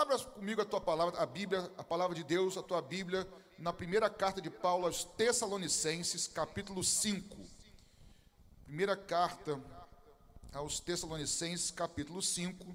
abra 0.00 0.18
comigo 0.18 0.62
a 0.62 0.64
tua 0.64 0.80
palavra, 0.80 1.20
a 1.20 1.26
Bíblia, 1.26 1.70
a 1.76 1.84
palavra 1.84 2.14
de 2.16 2.24
Deus, 2.24 2.56
a 2.56 2.62
tua 2.62 2.80
Bíblia, 2.80 3.28
na 3.58 3.70
primeira 3.70 4.08
carta 4.08 4.40
de 4.40 4.48
Paulo 4.48 4.86
aos 4.86 5.04
Tessalonicenses, 5.04 6.26
capítulo 6.26 6.82
5. 6.82 7.36
Primeira 8.64 8.96
carta 8.96 9.60
aos 10.54 10.80
Tessalonicenses, 10.80 11.70
capítulo 11.70 12.22
5. 12.22 12.74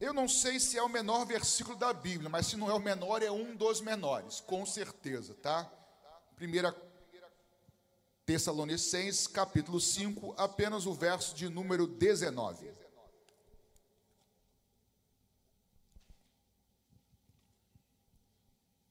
Eu 0.00 0.14
não 0.14 0.26
sei 0.26 0.58
se 0.58 0.78
é 0.78 0.82
o 0.82 0.88
menor 0.88 1.26
versículo 1.26 1.76
da 1.76 1.92
Bíblia, 1.92 2.30
mas 2.30 2.46
se 2.46 2.56
não 2.56 2.70
é 2.70 2.74
o 2.74 2.80
menor, 2.80 3.22
é 3.22 3.30
um 3.30 3.54
dos 3.54 3.82
menores, 3.82 4.40
com 4.40 4.64
certeza, 4.64 5.34
tá? 5.34 5.70
Primeira 6.36 6.72
Tessalonicenses, 8.26 9.28
capítulo 9.28 9.80
5, 9.80 10.34
apenas 10.36 10.84
o 10.84 10.92
verso 10.92 11.32
de 11.32 11.48
número 11.48 11.86
19. 11.86 12.74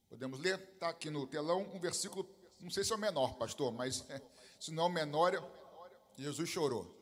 Podemos 0.08 0.40
ler? 0.40 0.58
Está 0.58 0.88
aqui 0.88 1.10
no 1.10 1.28
telão 1.28 1.70
um 1.74 1.80
versículo, 1.82 2.26
não 2.62 2.70
sei 2.70 2.86
se 2.86 2.94
é 2.94 2.96
o 2.96 2.98
menor, 2.98 3.36
pastor, 3.36 3.74
mas 3.74 4.06
se 4.58 4.72
não 4.72 4.84
é 4.84 4.88
o 4.88 4.90
menor, 4.90 5.34
Jesus 6.16 6.50
chorou. 6.50 6.96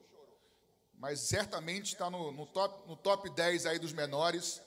Mas 0.95 1.19
certamente 1.19 1.93
está 1.93 2.09
no, 2.09 2.31
no, 2.31 2.47
top, 2.47 2.87
no 2.87 2.95
top 2.95 3.29
10 3.29 3.67
aí 3.67 3.77
dos 3.77 3.93
menores. 3.93 4.59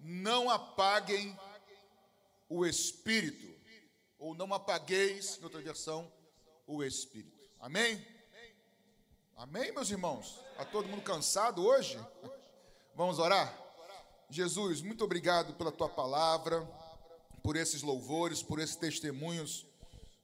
Não 0.00 0.48
apaguem 0.48 1.38
o 2.48 2.64
espírito, 2.64 3.54
ou 4.18 4.34
não 4.34 4.54
apagueis, 4.54 5.36
em 5.38 5.44
outra 5.44 5.60
versão, 5.60 6.10
o 6.66 6.82
Espírito. 6.82 7.38
Amém? 7.60 8.04
Amém, 9.36 9.72
meus 9.72 9.90
irmãos? 9.90 10.40
Está 10.52 10.64
todo 10.64 10.88
mundo 10.88 11.02
cansado 11.02 11.64
hoje? 11.64 11.98
Vamos 12.94 13.18
orar? 13.18 13.58
Jesus, 14.30 14.80
muito 14.80 15.04
obrigado 15.04 15.54
pela 15.54 15.72
tua 15.72 15.88
palavra, 15.88 16.62
por 17.42 17.56
esses 17.56 17.82
louvores, 17.82 18.42
por 18.42 18.58
esses 18.58 18.76
testemunhos 18.76 19.66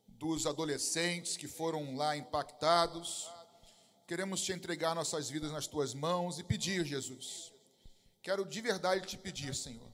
dos 0.07 0.47
adolescentes 0.47 1.37
que 1.37 1.49
foram 1.49 1.97
lá 1.97 2.17
impactados. 2.17 3.29
Queremos 4.07 4.43
te 4.43 4.53
entregar 4.53 4.95
nossas 4.95 5.29
vidas 5.29 5.51
nas 5.51 5.67
tuas 5.67 5.95
mãos 5.95 6.39
e 6.39 6.45
pedir, 6.45 6.85
Jesus. 6.85 7.53
Quero 8.23 8.45
de 8.45 8.61
verdade 8.61 9.07
te 9.07 9.17
pedir, 9.17 9.55
Senhor, 9.55 9.89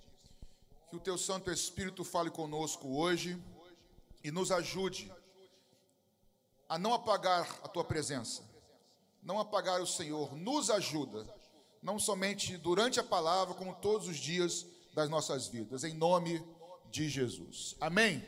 que 0.90 0.96
o 0.96 1.00
teu 1.00 1.16
Santo 1.16 1.50
Espírito 1.50 2.04
fale 2.04 2.30
conosco 2.30 2.96
hoje 2.98 3.40
e 4.22 4.30
nos 4.30 4.50
ajude 4.50 5.12
a 6.68 6.78
não 6.78 6.92
apagar 6.92 7.60
a 7.62 7.68
tua 7.68 7.84
presença, 7.84 8.42
não 9.22 9.38
apagar 9.38 9.80
o 9.80 9.86
Senhor, 9.86 10.36
nos 10.36 10.70
ajuda, 10.70 11.26
não 11.82 11.98
somente 11.98 12.56
durante 12.56 12.98
a 12.98 13.04
palavra, 13.04 13.54
como 13.54 13.74
todos 13.76 14.08
os 14.08 14.16
dias 14.16 14.66
das 14.94 15.08
nossas 15.08 15.46
vidas, 15.46 15.84
em 15.84 15.94
nome 15.94 16.44
de 16.90 17.08
Jesus. 17.08 17.76
Amém? 17.80 18.24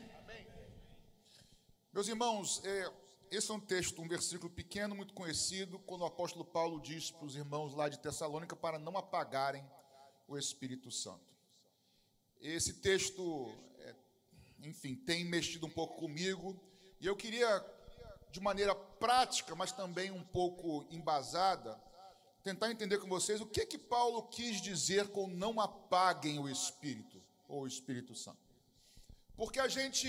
Meus 1.91 2.07
irmãos, 2.07 2.61
é, 2.63 2.91
esse 3.31 3.51
é 3.51 3.53
um 3.53 3.59
texto, 3.59 4.01
um 4.01 4.07
versículo 4.07 4.49
pequeno, 4.49 4.95
muito 4.95 5.13
conhecido, 5.13 5.79
quando 5.79 6.01
o 6.01 6.05
apóstolo 6.05 6.45
Paulo 6.45 6.79
diz 6.79 7.11
para 7.11 7.25
os 7.25 7.35
irmãos 7.35 7.73
lá 7.73 7.89
de 7.89 7.99
Tessalônica 7.99 8.55
para 8.55 8.79
não 8.79 8.95
apagarem 8.95 9.65
o 10.27 10.37
Espírito 10.37 10.91
Santo. 10.91 11.35
Esse 12.39 12.75
texto, 12.75 13.51
é, 13.79 13.95
enfim, 14.61 14.95
tem 14.95 15.25
mexido 15.25 15.65
um 15.65 15.69
pouco 15.69 15.97
comigo, 15.97 16.57
e 17.01 17.07
eu 17.07 17.15
queria 17.15 17.59
de 18.31 18.39
maneira 18.39 18.75
prática, 18.75 19.55
mas 19.55 19.71
também 19.71 20.11
um 20.11 20.23
pouco 20.23 20.85
embasada, 20.91 21.79
tentar 22.43 22.71
entender 22.71 22.99
com 22.99 23.07
vocês 23.07 23.41
o 23.41 23.45
que 23.45 23.65
que 23.65 23.77
Paulo 23.77 24.23
quis 24.23 24.61
dizer 24.61 25.07
com 25.09 25.27
não 25.27 25.59
apaguem 25.59 26.39
o 26.39 26.47
Espírito 26.47 27.21
ou 27.47 27.63
o 27.63 27.67
Espírito 27.67 28.15
Santo. 28.15 28.37
Porque 29.35 29.59
a 29.59 29.67
gente 29.67 30.07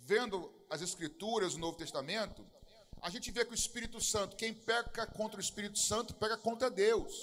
vendo 0.00 0.52
as 0.68 0.80
escrituras 0.80 1.52
do 1.52 1.60
Novo 1.60 1.76
Testamento, 1.76 2.44
a 3.00 3.08
gente 3.10 3.30
vê 3.30 3.44
que 3.44 3.52
o 3.52 3.54
Espírito 3.54 4.00
Santo, 4.00 4.36
quem 4.36 4.52
peca 4.52 5.06
contra 5.06 5.38
o 5.38 5.40
Espírito 5.40 5.78
Santo, 5.78 6.14
pega 6.14 6.36
contra 6.36 6.68
Deus. 6.68 7.14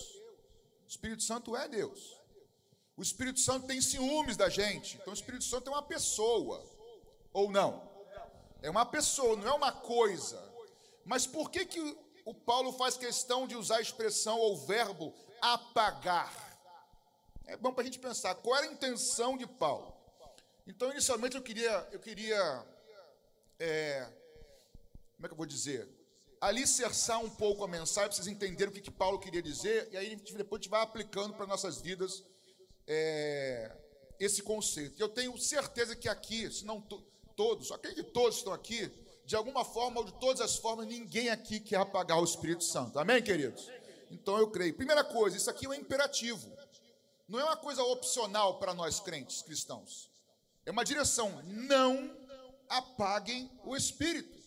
O 0.86 0.88
Espírito 0.88 1.22
Santo 1.24 1.56
é 1.56 1.68
Deus. 1.68 2.16
O 2.96 3.02
Espírito 3.02 3.40
Santo 3.40 3.68
tem 3.68 3.82
ciúmes 3.82 4.38
da 4.38 4.50
gente. 4.50 4.96
Então 4.96 5.12
o 5.12 5.14
Espírito 5.14 5.44
Santo 5.44 5.70
é 5.70 5.74
uma 5.74 5.84
pessoa 5.84 6.66
ou 7.34 7.52
não? 7.52 7.97
É 8.62 8.70
uma 8.70 8.86
pessoa, 8.86 9.36
não 9.36 9.48
é 9.48 9.54
uma 9.54 9.72
coisa. 9.72 10.42
Mas 11.06 11.26
por 11.26 11.50
que, 11.50 11.66
que 11.66 11.98
o 12.26 12.34
Paulo 12.34 12.74
faz 12.74 12.98
questão 12.98 13.48
de 13.48 13.56
usar 13.56 13.78
a 13.78 13.82
expressão 13.82 14.38
ou 14.40 14.58
verbo 14.58 15.14
apagar? 15.42 16.34
É 17.46 17.56
bom 17.56 17.72
para 17.72 17.84
a 17.84 17.86
gente 17.86 18.00
pensar 18.00 18.36
qual 18.36 18.58
era 18.58 18.68
a 18.68 18.72
intenção 18.72 19.38
de 19.38 19.48
Paulo. 19.48 19.96
Então, 20.66 20.92
inicialmente, 20.92 21.38
eu 21.38 21.42
queria, 21.42 21.88
eu 21.92 22.00
queria 22.00 22.66
é, 23.60 24.08
como 25.16 25.26
é 25.26 25.28
que 25.28 25.34
eu 25.34 25.38
vou 25.38 25.46
dizer? 25.46 25.90
Alicerçar 26.40 27.20
um 27.20 27.30
pouco 27.30 27.64
a 27.64 27.68
mensagem, 27.68 28.10
para 28.10 28.16
vocês 28.16 28.28
entenderem 28.28 28.72
o 28.72 28.72
que, 28.72 28.82
que 28.82 28.92
Paulo 28.92 29.18
queria 29.18 29.42
dizer, 29.42 29.90
e 29.92 29.98
aí 29.98 30.16
depois 30.16 30.60
a 30.60 30.64
gente 30.64 30.70
vai 30.70 30.82
aplicando 30.82 31.34
para 31.34 31.48
nossas 31.48 31.82
vidas 31.82 32.24
é, 32.86 33.76
esse 34.20 34.44
conceito. 34.44 35.00
Eu 35.00 35.10
tenho 35.10 35.36
certeza 35.40 35.96
que 35.96 36.08
aqui, 36.08 36.52
se 36.52 36.64
não 36.66 36.80
todos, 37.38 37.72
acredito 37.72 38.06
que 38.08 38.12
todos 38.12 38.38
estão 38.38 38.52
aqui, 38.52 38.92
de 39.24 39.36
alguma 39.36 39.64
forma 39.64 40.00
ou 40.00 40.06
de 40.06 40.14
todas 40.14 40.42
as 40.42 40.58
formas, 40.58 40.88
ninguém 40.88 41.30
aqui 41.30 41.60
quer 41.60 41.78
apagar 41.78 42.20
o 42.20 42.24
Espírito 42.24 42.64
Santo. 42.64 42.98
Amém, 42.98 43.22
queridos? 43.22 43.70
Então 44.10 44.38
eu 44.38 44.50
creio. 44.50 44.74
Primeira 44.74 45.04
coisa, 45.04 45.38
isso 45.38 45.50
aqui 45.50 45.66
é 45.66 45.70
um 45.70 45.74
imperativo. 45.74 46.52
Não 47.28 47.40
é 47.40 47.44
uma 47.44 47.58
coisa 47.58 47.84
opcional 47.84 48.58
para 48.58 48.74
nós 48.74 49.00
crentes 49.00 49.42
cristãos. 49.42 50.10
É 50.66 50.72
uma 50.72 50.84
direção. 50.84 51.42
Não 51.46 52.18
apaguem 52.68 53.52
o 53.64 53.76
Espírito. 53.76 54.38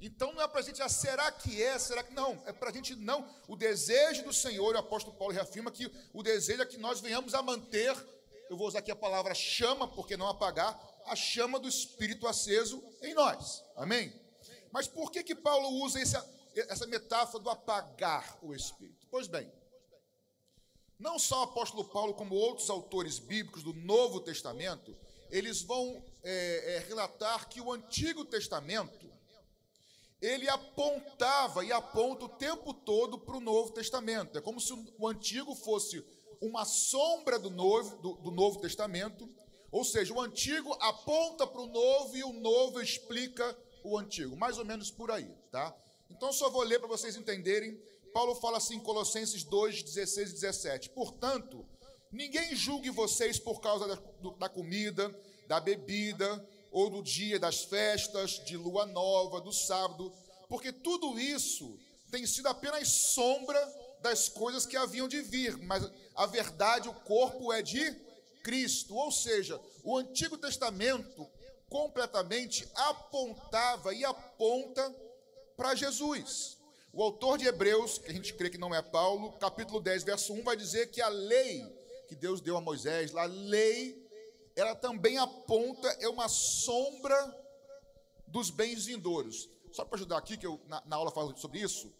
Então 0.00 0.32
não 0.32 0.42
é 0.42 0.48
para 0.48 0.58
a 0.58 0.62
gente, 0.62 0.82
ah, 0.82 0.88
será 0.88 1.30
que 1.30 1.62
é? 1.62 1.78
Será 1.78 2.02
que 2.02 2.12
não? 2.12 2.42
É 2.44 2.52
para 2.52 2.70
a 2.70 2.72
gente 2.72 2.96
não. 2.96 3.24
O 3.46 3.54
desejo 3.54 4.24
do 4.24 4.32
Senhor, 4.32 4.74
o 4.74 4.78
apóstolo 4.78 5.16
Paulo 5.16 5.32
reafirma 5.32 5.70
que 5.70 5.90
o 6.12 6.22
desejo 6.22 6.60
é 6.60 6.66
que 6.66 6.76
nós 6.76 7.00
venhamos 7.00 7.32
a 7.32 7.42
manter, 7.42 7.94
eu 8.52 8.56
vou 8.56 8.68
usar 8.68 8.80
aqui 8.80 8.90
a 8.90 8.96
palavra 8.96 9.32
chama, 9.32 9.88
porque 9.88 10.14
não 10.14 10.28
apagar, 10.28 10.78
a 11.06 11.16
chama 11.16 11.58
do 11.58 11.66
Espírito 11.66 12.28
aceso 12.28 12.84
em 13.00 13.14
nós. 13.14 13.64
Amém? 13.74 14.12
Mas 14.70 14.86
por 14.86 15.10
que 15.10 15.24
que 15.24 15.34
Paulo 15.34 15.70
usa 15.82 15.98
essa, 15.98 16.22
essa 16.54 16.86
metáfora 16.86 17.42
do 17.42 17.48
apagar 17.48 18.38
o 18.42 18.54
Espírito? 18.54 19.06
Pois 19.10 19.26
bem, 19.26 19.50
não 20.98 21.18
só 21.18 21.40
o 21.40 21.44
apóstolo 21.44 21.86
Paulo, 21.86 22.12
como 22.12 22.34
outros 22.34 22.68
autores 22.68 23.18
bíblicos 23.18 23.62
do 23.62 23.72
Novo 23.72 24.20
Testamento, 24.20 24.94
eles 25.30 25.62
vão 25.62 26.04
é, 26.22 26.74
é, 26.74 26.78
relatar 26.80 27.48
que 27.48 27.58
o 27.58 27.72
Antigo 27.72 28.22
Testamento 28.22 29.10
ele 30.20 30.46
apontava 30.50 31.64
e 31.64 31.72
aponta 31.72 32.26
o 32.26 32.36
tempo 32.36 32.74
todo 32.74 33.18
para 33.18 33.38
o 33.38 33.40
Novo 33.40 33.72
Testamento. 33.72 34.36
É 34.36 34.42
como 34.42 34.60
se 34.60 34.74
o 34.98 35.08
Antigo 35.08 35.54
fosse 35.54 36.04
uma 36.42 36.64
sombra 36.64 37.38
do 37.38 37.48
Novo, 37.48 37.96
do, 37.96 38.14
do 38.14 38.30
Novo 38.30 38.60
Testamento 38.60 39.28
ou 39.72 39.84
seja, 39.84 40.12
o 40.12 40.20
antigo 40.20 40.70
aponta 40.74 41.46
para 41.46 41.62
o 41.62 41.66
novo 41.66 42.14
e 42.14 42.22
o 42.22 42.34
novo 42.34 42.78
explica 42.78 43.56
o 43.82 43.98
antigo, 43.98 44.36
mais 44.36 44.58
ou 44.58 44.66
menos 44.66 44.90
por 44.90 45.10
aí, 45.10 45.26
tá? 45.50 45.74
Então 46.10 46.30
só 46.30 46.50
vou 46.50 46.62
ler 46.62 46.78
para 46.78 46.86
vocês 46.86 47.16
entenderem. 47.16 47.80
Paulo 48.12 48.34
fala 48.34 48.58
assim 48.58 48.76
em 48.76 48.80
Colossenses 48.80 49.42
2, 49.44 49.82
16 49.82 50.28
e 50.28 50.32
17. 50.34 50.90
Portanto, 50.90 51.66
ninguém 52.12 52.54
julgue 52.54 52.90
vocês 52.90 53.38
por 53.38 53.62
causa 53.62 53.88
da, 53.88 54.30
da 54.38 54.48
comida, 54.50 55.08
da 55.48 55.58
bebida, 55.58 56.46
ou 56.70 56.90
do 56.90 57.02
dia 57.02 57.38
das 57.38 57.64
festas, 57.64 58.44
de 58.44 58.58
lua 58.58 58.84
nova, 58.84 59.40
do 59.40 59.52
sábado, 59.52 60.12
porque 60.50 60.70
tudo 60.70 61.18
isso 61.18 61.78
tem 62.10 62.26
sido 62.26 62.48
apenas 62.48 62.88
sombra 62.88 63.58
das 64.02 64.28
coisas 64.28 64.66
que 64.66 64.76
haviam 64.76 65.08
de 65.08 65.22
vir, 65.22 65.56
mas 65.58 65.88
a 66.14 66.26
verdade, 66.26 66.88
o 66.88 66.94
corpo 66.94 67.52
é 67.52 67.62
de 67.62 67.94
Cristo, 68.42 68.94
ou 68.94 69.10
seja, 69.10 69.60
o 69.84 69.96
Antigo 69.96 70.36
Testamento 70.36 71.28
completamente 71.68 72.68
apontava 72.74 73.94
e 73.94 74.04
aponta 74.04 74.94
para 75.56 75.74
Jesus. 75.74 76.58
O 76.92 77.02
autor 77.02 77.38
de 77.38 77.46
Hebreus, 77.46 77.96
que 77.96 78.10
a 78.10 78.12
gente 78.12 78.34
crê 78.34 78.50
que 78.50 78.58
não 78.58 78.74
é 78.74 78.82
Paulo, 78.82 79.32
capítulo 79.38 79.80
10, 79.80 80.02
verso 80.02 80.34
1, 80.34 80.42
vai 80.42 80.56
dizer 80.56 80.90
que 80.90 81.00
a 81.00 81.08
lei 81.08 81.64
que 82.06 82.14
Deus 82.14 82.42
deu 82.42 82.58
a 82.58 82.60
Moisés, 82.60 83.16
a 83.16 83.24
lei, 83.24 84.06
ela 84.54 84.74
também 84.74 85.16
aponta, 85.16 85.88
é 86.00 86.08
uma 86.08 86.28
sombra 86.28 87.16
dos 88.26 88.50
bens 88.50 88.84
vindouros. 88.84 89.48
Só 89.70 89.84
para 89.86 89.96
ajudar 89.96 90.18
aqui, 90.18 90.36
que 90.36 90.46
eu 90.46 90.60
na, 90.66 90.82
na 90.84 90.96
aula 90.96 91.10
falo 91.10 91.34
sobre 91.38 91.60
isso. 91.60 91.90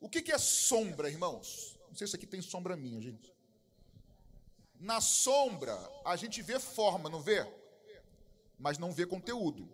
O 0.00 0.08
que, 0.08 0.22
que 0.22 0.32
é 0.32 0.38
sombra, 0.38 1.10
irmãos? 1.10 1.78
Não 1.88 1.96
sei 1.96 2.06
se 2.06 2.16
aqui 2.16 2.26
tem 2.26 2.42
sombra 2.42 2.76
minha, 2.76 3.00
gente. 3.00 3.34
Na 4.78 5.00
sombra, 5.00 5.74
a 6.04 6.16
gente 6.16 6.42
vê 6.42 6.60
forma, 6.60 7.08
não 7.08 7.20
vê? 7.20 7.46
Mas 8.58 8.78
não 8.78 8.92
vê 8.92 9.06
conteúdo. 9.06 9.68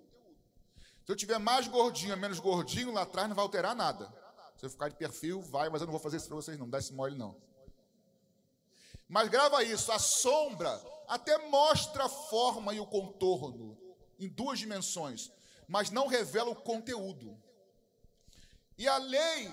Se 1.04 1.10
eu 1.10 1.16
tiver 1.16 1.38
mais 1.38 1.66
gordinho, 1.66 2.16
menos 2.16 2.38
gordinho, 2.38 2.92
lá 2.92 3.02
atrás 3.02 3.28
não 3.28 3.34
vai 3.34 3.44
alterar 3.44 3.74
nada. 3.74 4.12
Se 4.56 4.66
eu 4.66 4.70
ficar 4.70 4.88
de 4.88 4.94
perfil, 4.94 5.42
vai, 5.42 5.68
mas 5.68 5.80
eu 5.80 5.86
não 5.86 5.92
vou 5.92 6.00
fazer 6.00 6.18
isso 6.18 6.28
para 6.28 6.36
vocês 6.36 6.56
não, 6.56 6.70
dá 6.70 6.78
esse 6.78 6.92
mole 6.92 7.16
não. 7.16 7.36
Mas 9.08 9.28
grava 9.28 9.64
isso, 9.64 9.90
a 9.90 9.98
sombra 9.98 10.80
até 11.08 11.36
mostra 11.48 12.04
a 12.04 12.08
forma 12.08 12.72
e 12.72 12.78
o 12.78 12.86
contorno 12.86 13.76
em 14.18 14.28
duas 14.28 14.60
dimensões, 14.60 15.32
mas 15.66 15.90
não 15.90 16.06
revela 16.06 16.50
o 16.50 16.56
conteúdo. 16.56 17.36
E 18.78 18.86
a 18.86 18.96
lei 18.98 19.50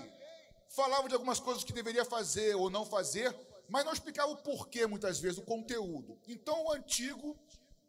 falava 0.70 1.08
de 1.08 1.14
algumas 1.14 1.40
coisas 1.40 1.64
que 1.64 1.72
deveria 1.72 2.04
fazer 2.04 2.54
ou 2.54 2.70
não 2.70 2.86
fazer, 2.86 3.36
mas 3.68 3.84
não 3.84 3.92
explicava 3.92 4.30
o 4.30 4.36
porquê, 4.36 4.86
muitas 4.86 5.20
vezes, 5.20 5.38
o 5.38 5.42
conteúdo. 5.42 6.18
Então, 6.26 6.64
o 6.64 6.72
antigo 6.72 7.36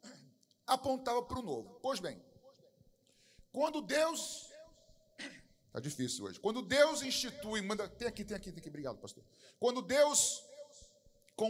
apontava 0.67 1.21
para 1.23 1.39
o 1.39 1.43
novo. 1.43 1.79
Pois 1.81 1.99
bem, 1.99 2.21
quando 3.51 3.81
Deus. 3.81 4.49
Está 5.67 5.79
difícil 5.81 6.25
hoje. 6.25 6.39
Quando 6.39 6.61
Deus 6.61 7.01
institui, 7.01 7.61
manda. 7.61 7.87
Tem 7.87 8.07
aqui, 8.07 8.25
tem 8.25 8.35
aqui, 8.35 8.51
tem 8.51 8.59
aqui, 8.59 8.69
obrigado, 8.69 8.97
pastor. 8.97 9.23
Quando 9.59 9.81
Deus 9.81 10.43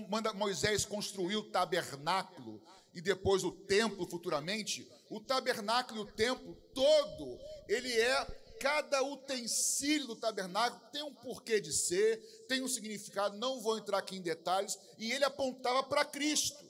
manda 0.09 0.31
Moisés 0.33 0.85
construir 0.85 1.35
o 1.35 1.49
tabernáculo 1.49 2.61
e 2.93 3.01
depois 3.01 3.43
o 3.43 3.51
templo 3.51 4.05
futuramente, 4.07 4.89
o 5.09 5.19
tabernáculo 5.19 5.99
e 5.99 6.03
o 6.03 6.11
templo 6.13 6.55
todo, 6.73 7.39
ele 7.67 7.91
é 7.91 8.40
cada 8.61 9.01
utensílio 9.01 10.05
do 10.05 10.15
tabernáculo 10.15 10.79
tem 10.91 11.01
um 11.01 11.15
porquê 11.15 11.59
de 11.59 11.73
ser, 11.73 12.45
tem 12.47 12.61
um 12.61 12.67
significado, 12.67 13.35
não 13.35 13.59
vou 13.59 13.79
entrar 13.79 13.97
aqui 13.97 14.15
em 14.15 14.21
detalhes, 14.21 14.77
e 14.99 15.11
ele 15.11 15.25
apontava 15.25 15.81
para 15.81 16.05
Cristo. 16.05 16.63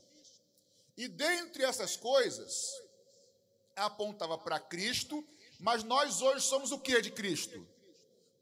E 0.95 1.09
dentre 1.09 1.65
essas 1.65 1.97
coisas, 1.97 2.71
apontava 3.75 4.37
para 4.37 4.57
Cristo, 4.57 5.21
mas 5.59 5.83
nós 5.83 6.21
hoje 6.21 6.45
somos 6.45 6.71
o 6.71 6.79
que 6.79 7.01
de 7.01 7.11
Cristo? 7.11 7.67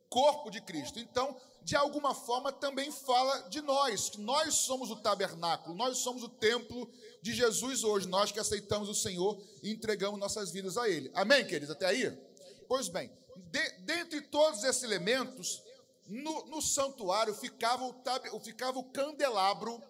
Corpo 0.09 0.51
de 0.51 0.61
Cristo. 0.61 0.99
Então, 0.99 1.35
de 1.63 1.75
alguma 1.75 2.13
forma, 2.13 2.51
também 2.51 2.91
fala 2.91 3.49
de 3.49 3.61
nós, 3.61 4.09
que 4.09 4.21
nós 4.21 4.53
somos 4.53 4.91
o 4.91 4.95
tabernáculo, 4.95 5.75
nós 5.75 5.97
somos 5.97 6.21
o 6.21 6.29
templo 6.29 6.87
de 7.19 7.33
Jesus 7.33 7.83
hoje, 7.83 8.07
nós 8.07 8.31
que 8.31 8.39
aceitamos 8.39 8.89
o 8.89 8.95
Senhor 8.95 9.41
e 9.63 9.71
entregamos 9.71 10.19
nossas 10.19 10.51
vidas 10.51 10.77
a 10.77 10.87
Ele. 10.87 11.09
Amém, 11.15 11.45
queridos? 11.47 11.71
Até 11.71 11.87
aí? 11.87 12.15
Pois 12.67 12.87
bem, 12.87 13.11
de, 13.51 13.69
dentre 13.79 14.21
todos 14.21 14.63
esses 14.63 14.83
elementos, 14.83 15.63
no, 16.07 16.45
no 16.47 16.61
santuário 16.61 17.33
ficava 17.33 17.83
o, 17.83 18.39
ficava 18.39 18.79
o 18.79 18.83
candelabro 18.91 19.81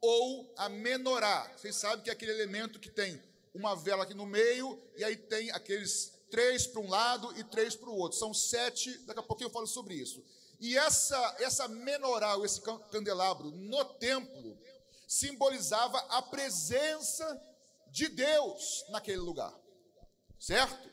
ou 0.00 0.52
a 0.56 0.68
menorá. 0.68 1.50
Vocês 1.56 1.76
sabem 1.76 2.02
que 2.02 2.10
é 2.10 2.12
aquele 2.12 2.32
elemento 2.32 2.80
que 2.80 2.90
tem 2.90 3.22
uma 3.54 3.76
vela 3.76 4.04
aqui 4.04 4.14
no 4.14 4.26
meio 4.26 4.82
e 4.96 5.04
aí 5.04 5.16
tem 5.16 5.50
aqueles 5.50 6.12
três 6.30 6.66
para 6.66 6.80
um 6.80 6.88
lado 6.88 7.38
e 7.38 7.44
três 7.44 7.76
para 7.76 7.90
o 7.90 7.96
outro. 7.96 8.18
São 8.18 8.32
sete, 8.32 8.96
daqui 9.00 9.20
a 9.20 9.22
pouquinho 9.22 9.48
eu 9.48 9.52
falo 9.52 9.66
sobre 9.66 9.94
isso. 9.94 10.24
E 10.58 10.78
essa, 10.78 11.36
essa 11.40 11.68
menorá, 11.68 12.36
ou 12.36 12.44
esse 12.44 12.60
candelabro, 12.90 13.50
no 13.50 13.84
templo, 13.84 14.56
simbolizava 15.06 15.98
a 16.08 16.22
presença 16.22 17.40
de 17.90 18.08
Deus 18.08 18.84
naquele 18.88 19.18
lugar. 19.18 19.52
Certo? 20.38 20.90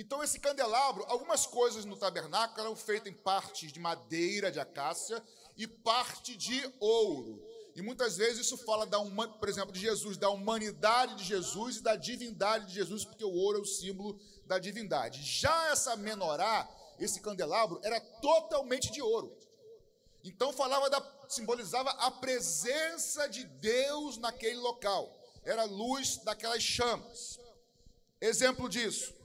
Então, 0.00 0.22
esse 0.22 0.38
candelabro, 0.38 1.04
algumas 1.08 1.44
coisas 1.44 1.84
no 1.84 1.96
tabernáculo 1.96 2.60
eram 2.60 2.76
feitas 2.76 3.12
em 3.12 3.16
partes 3.16 3.72
de 3.72 3.80
madeira 3.80 4.48
de 4.48 4.60
acácia 4.60 5.20
e 5.56 5.66
parte 5.66 6.36
de 6.36 6.72
ouro. 6.78 7.44
E 7.74 7.82
muitas 7.82 8.16
vezes 8.16 8.46
isso 8.46 8.56
fala, 8.58 8.86
da 8.86 9.00
uma, 9.00 9.26
por 9.26 9.48
exemplo, 9.48 9.72
de 9.72 9.80
Jesus, 9.80 10.16
da 10.16 10.30
humanidade 10.30 11.16
de 11.16 11.24
Jesus 11.24 11.78
e 11.78 11.82
da 11.82 11.96
divindade 11.96 12.66
de 12.66 12.74
Jesus, 12.74 13.04
porque 13.04 13.24
o 13.24 13.32
ouro 13.32 13.58
é 13.58 13.60
o 13.60 13.64
símbolo 13.64 14.16
da 14.46 14.56
divindade. 14.60 15.20
Já 15.20 15.72
essa 15.72 15.96
menorá, 15.96 16.70
esse 17.00 17.20
candelabro, 17.20 17.80
era 17.82 18.00
totalmente 18.00 18.92
de 18.92 19.02
ouro. 19.02 19.36
Então 20.22 20.52
falava 20.52 20.88
da, 20.88 21.04
simbolizava 21.28 21.90
a 21.90 22.08
presença 22.12 23.28
de 23.28 23.42
Deus 23.42 24.16
naquele 24.16 24.58
local. 24.58 25.12
Era 25.42 25.62
a 25.62 25.66
luz 25.66 26.18
daquelas 26.18 26.62
chamas. 26.62 27.40
Exemplo 28.20 28.68
disso, 28.68 29.17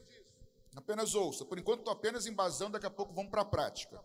Apenas 0.76 1.14
ouça. 1.16 1.46
Por 1.46 1.58
enquanto 1.58 1.80
estou 1.80 1.94
apenas 1.94 2.26
embasando, 2.26 2.74
daqui 2.74 2.86
a 2.86 2.92
pouco 2.92 3.14
vamos 3.14 3.30
para 3.30 3.42
a 3.42 3.46
prática. 3.46 4.04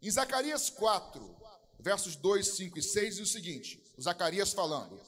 Em 0.00 0.10
Zacarias 0.10 0.70
4, 0.70 1.36
versos 1.78 2.16
2, 2.16 2.46
5 2.46 2.78
e 2.78 2.82
6, 2.82 3.16
diz 3.16 3.28
o 3.28 3.32
seguinte: 3.32 3.82
Zacarias 4.00 4.52
falando. 4.52 5.00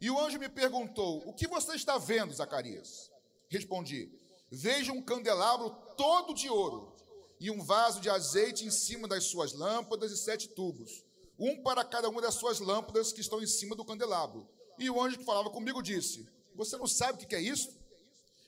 E 0.00 0.10
o 0.10 0.18
anjo 0.18 0.38
me 0.38 0.48
perguntou: 0.48 1.22
O 1.26 1.32
que 1.32 1.46
você 1.46 1.74
está 1.74 1.98
vendo, 1.98 2.32
Zacarias? 2.32 3.10
Respondi: 3.48 4.10
Vejo 4.50 4.92
um 4.92 5.02
candelabro 5.02 5.70
todo 5.96 6.34
de 6.34 6.48
ouro 6.48 6.96
e 7.40 7.50
um 7.50 7.62
vaso 7.62 8.00
de 8.00 8.10
azeite 8.10 8.64
em 8.64 8.70
cima 8.70 9.06
das 9.06 9.24
suas 9.24 9.52
lâmpadas 9.52 10.10
e 10.10 10.16
sete 10.16 10.48
tubos, 10.48 11.04
um 11.38 11.62
para 11.62 11.84
cada 11.84 12.08
uma 12.08 12.20
das 12.20 12.34
suas 12.34 12.58
lâmpadas 12.58 13.12
que 13.12 13.20
estão 13.20 13.42
em 13.42 13.46
cima 13.46 13.76
do 13.76 13.84
candelabro. 13.84 14.48
E 14.78 14.88
o 14.90 15.02
anjo 15.02 15.18
que 15.18 15.24
falava 15.24 15.50
comigo 15.50 15.82
disse: 15.82 16.28
Você 16.54 16.76
não 16.76 16.86
sabe 16.86 17.22
o 17.22 17.26
que 17.26 17.34
é 17.34 17.40
isso? 17.40 17.76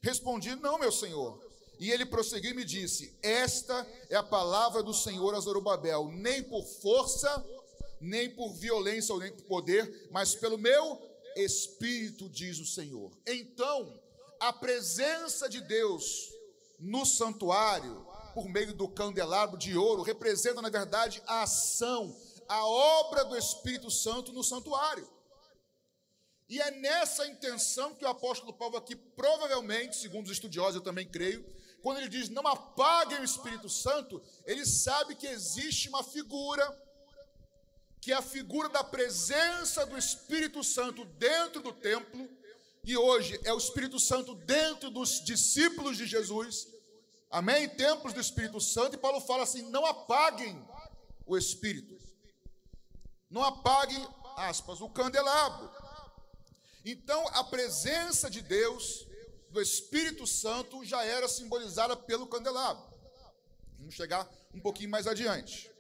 Respondi: 0.03 0.55
Não, 0.57 0.79
meu 0.79 0.93
senhor. 0.93 1.50
E 1.81 1.91
ele 1.91 2.05
prosseguiu 2.05 2.51
e 2.51 2.55
me 2.55 2.65
disse: 2.65 3.17
Esta 3.23 3.87
é 4.11 4.15
a 4.15 4.23
palavra 4.23 4.83
do 4.83 4.93
Senhor 4.93 5.35
a 5.35 5.41
Zorobabel, 5.41 6.11
nem 6.13 6.43
por 6.43 6.63
força, 6.63 7.43
nem 7.99 8.29
por 8.29 8.53
violência 8.53 9.15
ou 9.15 9.19
nem 9.19 9.33
por 9.33 9.45
poder, 9.45 10.09
mas 10.11 10.35
pelo 10.35 10.59
meu 10.59 11.01
espírito, 11.35 12.29
diz 12.29 12.59
o 12.59 12.67
Senhor. 12.67 13.11
Então, 13.27 13.99
a 14.39 14.53
presença 14.53 15.49
de 15.49 15.63
Deus 15.63 16.31
no 16.79 17.07
santuário, 17.07 18.07
por 18.35 18.47
meio 18.47 18.75
do 18.75 18.87
candelabro 18.87 19.57
de 19.57 19.75
ouro, 19.75 20.03
representa, 20.03 20.61
na 20.61 20.69
verdade, 20.69 21.23
a 21.27 21.45
ação, 21.45 22.15
a 22.47 22.67
obra 22.67 23.25
do 23.25 23.37
Espírito 23.37 23.91
Santo 23.91 24.35
no 24.35 24.45
santuário. 24.45 25.09
E 26.47 26.61
é 26.61 26.71
nessa 26.73 27.27
intenção 27.27 27.95
que 27.95 28.05
o 28.05 28.09
apóstolo 28.09 28.53
Paulo 28.53 28.77
aqui, 28.77 28.97
provavelmente, 28.97 29.97
segundo 29.97 30.27
os 30.27 30.33
estudiosos, 30.33 30.75
eu 30.75 30.81
também 30.81 31.07
creio, 31.07 31.45
quando 31.83 31.99
ele 31.99 32.09
diz 32.09 32.29
não 32.29 32.47
apaguem 32.47 33.21
o 33.21 33.25
Espírito 33.25 33.69
Santo, 33.69 34.23
ele 34.45 34.65
sabe 34.67 35.15
que 35.15 35.27
existe 35.27 35.89
uma 35.89 36.03
figura, 36.03 36.65
que 38.01 38.13
é 38.13 38.17
a 38.17 38.23
figura 38.23 38.69
da 38.69 38.85
presença 38.85 39.85
do 39.87 39.97
Espírito 39.97 40.63
Santo 40.63 41.05
dentro 41.05 41.63
do 41.63 41.73
templo, 41.73 42.29
e 42.85 42.97
hoje 42.97 43.39
é 43.45 43.53
o 43.53 43.59
Espírito 43.59 43.99
Santo 43.99 44.35
dentro 44.35 44.91
dos 44.91 45.23
discípulos 45.23 45.97
de 45.97 46.07
Jesus, 46.07 46.67
amém? 47.31 47.69
Templos 47.69 48.13
do 48.13 48.21
Espírito 48.21 48.61
Santo, 48.61 48.95
e 48.95 48.99
Paulo 48.99 49.21
fala 49.21 49.43
assim: 49.43 49.63
não 49.71 49.85
apaguem 49.85 50.67
o 51.27 51.37
Espírito, 51.37 51.99
não 53.31 53.45
apaguem, 53.45 54.07
aspas, 54.37 54.81
o 54.81 54.89
candelabro. 54.89 55.71
Então, 56.85 57.27
a 57.29 57.45
presença 57.45 58.31
de 58.31 58.41
Deus 58.41 59.07
do 59.51 59.61
Espírito 59.61 60.27
Santo 60.27 60.85
já 60.85 61.05
era 61.05 61.29
simbolizada 61.29 61.97
pelo 61.97 62.27
candelabro. 62.27 62.85
Vamos 63.79 63.95
chegar 63.95 64.31
um 64.55 64.61
pouquinho 64.61 64.91
mais 64.91 65.07
adiante. 65.07 65.71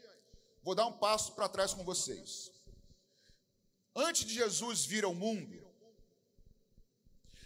Vou 0.62 0.74
dar 0.74 0.86
um 0.86 0.92
passo 0.92 1.32
para 1.32 1.48
trás 1.48 1.72
com 1.72 1.84
vocês. 1.84 2.50
Antes 3.94 4.24
de 4.24 4.34
Jesus 4.34 4.84
vir 4.84 5.04
ao 5.04 5.14
mundo, 5.14 5.60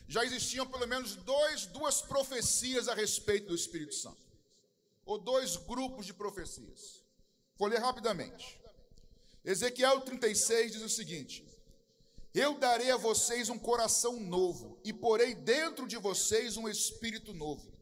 já 0.07 0.25
existiam 0.25 0.67
pelo 0.67 0.87
menos 0.87 1.17
dois, 1.17 1.67
duas 1.67 2.03
profecias 2.03 2.89
a 2.89 2.95
respeito 2.95 3.49
do 3.49 3.55
Espírito 3.55 3.95
Santo, 3.95 4.23
ou 5.05 5.19
dois 5.19 5.57
grupos 5.57 6.07
de 6.07 6.13
profecias. 6.13 7.03
Vou 7.57 7.69
ler 7.69 7.81
rapidamente. 7.81 8.61
Ezequiel 9.45 10.01
36 10.01 10.73
diz 10.73 10.83
o 10.83 10.89
seguinte: 10.89 11.47
eu 12.35 12.59
darei 12.59 12.91
a 12.91 12.97
vocês 12.97 13.49
um 13.49 13.59
coração 13.59 14.19
novo 14.19 14.81
e 14.85 14.93
porei 14.93 15.35
dentro 15.35 15.87
de 15.87 15.97
vocês 15.97 16.57
um 16.57 16.69
espírito 16.69 17.33
novo. 17.33 17.73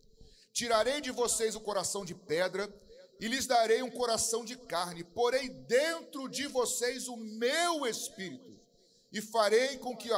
Tirarei 0.53 1.01
de 1.01 1.11
vocês 1.11 1.57
o 1.57 1.61
coração 1.61 2.05
de 2.05 2.15
pedra 2.15 2.73
e 3.19 3.29
lhes 3.29 3.47
darei 3.47 3.83
um 3.83 3.91
coração 3.91 4.45
de 4.45 4.57
carne. 4.57 5.03
Porei 5.03 5.49
dentro 5.49 6.29
de 6.29 6.47
vocês 6.47 7.09
o 7.09 7.17
meu 7.17 7.87
espírito 7.87 8.61
e 9.11 9.23
farei 9.23 9.79
com 9.79 9.97
que 9.97 10.11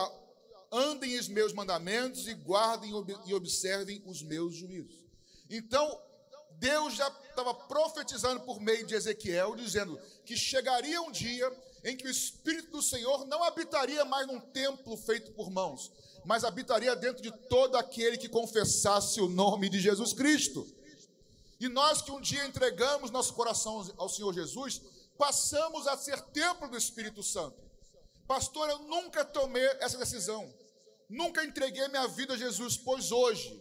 andem 0.72 1.16
os 1.16 1.28
meus 1.28 1.52
mandamentos 1.52 2.26
e 2.26 2.34
guardem 2.34 2.90
e 3.26 3.34
observem 3.34 4.02
os 4.04 4.20
meus 4.20 4.56
juízos. 4.56 5.04
Então, 5.48 6.02
Deus 6.58 6.94
já 6.94 7.08
estava 7.28 7.54
profetizando 7.54 8.40
por 8.40 8.60
meio 8.60 8.84
de 8.84 8.94
Ezequiel, 8.96 9.54
dizendo 9.54 9.96
que 10.24 10.36
chegaria 10.36 11.00
um 11.00 11.12
dia 11.12 11.48
em 11.84 11.96
que 11.96 12.06
o 12.06 12.10
Espírito 12.10 12.70
do 12.70 12.82
Senhor 12.82 13.26
não 13.26 13.44
habitaria 13.44 14.04
mais 14.04 14.26
num 14.26 14.40
templo 14.40 14.96
feito 14.96 15.32
por 15.32 15.50
mãos, 15.50 15.92
mas 16.24 16.42
habitaria 16.42 16.96
dentro 16.96 17.22
de 17.22 17.30
todo 17.30 17.76
aquele 17.76 18.16
que 18.16 18.28
confessasse 18.28 19.20
o 19.20 19.28
nome 19.28 19.68
de 19.68 19.78
Jesus 19.78 20.14
Cristo. 20.14 20.66
E 21.60 21.68
nós 21.68 22.00
que 22.00 22.10
um 22.10 22.20
dia 22.20 22.44
entregamos 22.46 23.10
nosso 23.10 23.34
coração 23.34 23.86
ao 23.98 24.08
Senhor 24.08 24.32
Jesus, 24.32 24.80
passamos 25.18 25.86
a 25.86 25.96
ser 25.96 26.20
templo 26.20 26.68
do 26.68 26.76
Espírito 26.76 27.22
Santo. 27.22 27.62
Pastor, 28.26 28.68
eu 28.70 28.78
nunca 28.80 29.24
tomei 29.24 29.64
essa 29.80 29.98
decisão, 29.98 30.52
nunca 31.08 31.44
entreguei 31.44 31.86
minha 31.88 32.08
vida 32.08 32.34
a 32.34 32.38
Jesus, 32.38 32.78
pois 32.78 33.12
hoje, 33.12 33.60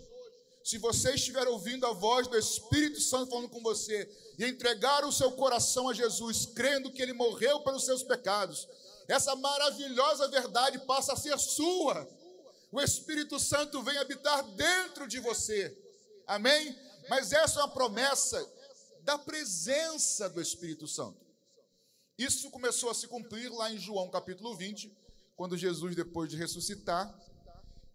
se 0.64 0.78
você 0.78 1.14
estiver 1.14 1.48
ouvindo 1.48 1.86
a 1.86 1.92
voz 1.92 2.28
do 2.28 2.38
Espírito 2.38 3.02
Santo 3.02 3.32
falando 3.32 3.50
com 3.50 3.62
você 3.62 4.10
e 4.40 4.46
entregar 4.46 5.04
o 5.04 5.12
seu 5.12 5.34
coração 5.34 5.90
a 5.90 5.94
Jesus, 5.94 6.46
crendo 6.46 6.92
que 6.92 7.02
ele 7.02 7.12
morreu 7.12 7.60
pelos 7.62 7.84
seus 7.84 8.02
pecados, 8.02 8.68
essa 9.08 9.36
maravilhosa 9.36 10.30
verdade 10.30 10.80
passa 10.80 11.14
a 11.14 11.18
ser 11.18 11.38
sua. 11.38 12.08
O 12.72 12.82
Espírito 12.82 13.38
Santo 13.40 13.84
vem 13.84 13.98
habitar 13.98 14.42
dentro 14.52 15.06
de 15.06 15.20
você. 15.20 15.78
Amém? 16.26 16.76
Mas 17.10 17.34
essa 17.34 17.60
é 17.60 17.64
uma 17.64 17.70
promessa 17.70 18.50
da 19.02 19.18
presença 19.18 20.30
do 20.30 20.42
Espírito 20.42 20.88
Santo. 20.88 21.22
Isso 22.18 22.50
começou 22.50 22.90
a 22.90 22.94
se 22.94 23.08
cumprir 23.08 23.52
lá 23.52 23.70
em 23.70 23.78
João 23.78 24.10
capítulo 24.10 24.56
20, 24.56 24.96
quando 25.36 25.58
Jesus, 25.58 25.94
depois 25.94 26.30
de 26.30 26.38
ressuscitar, 26.38 27.14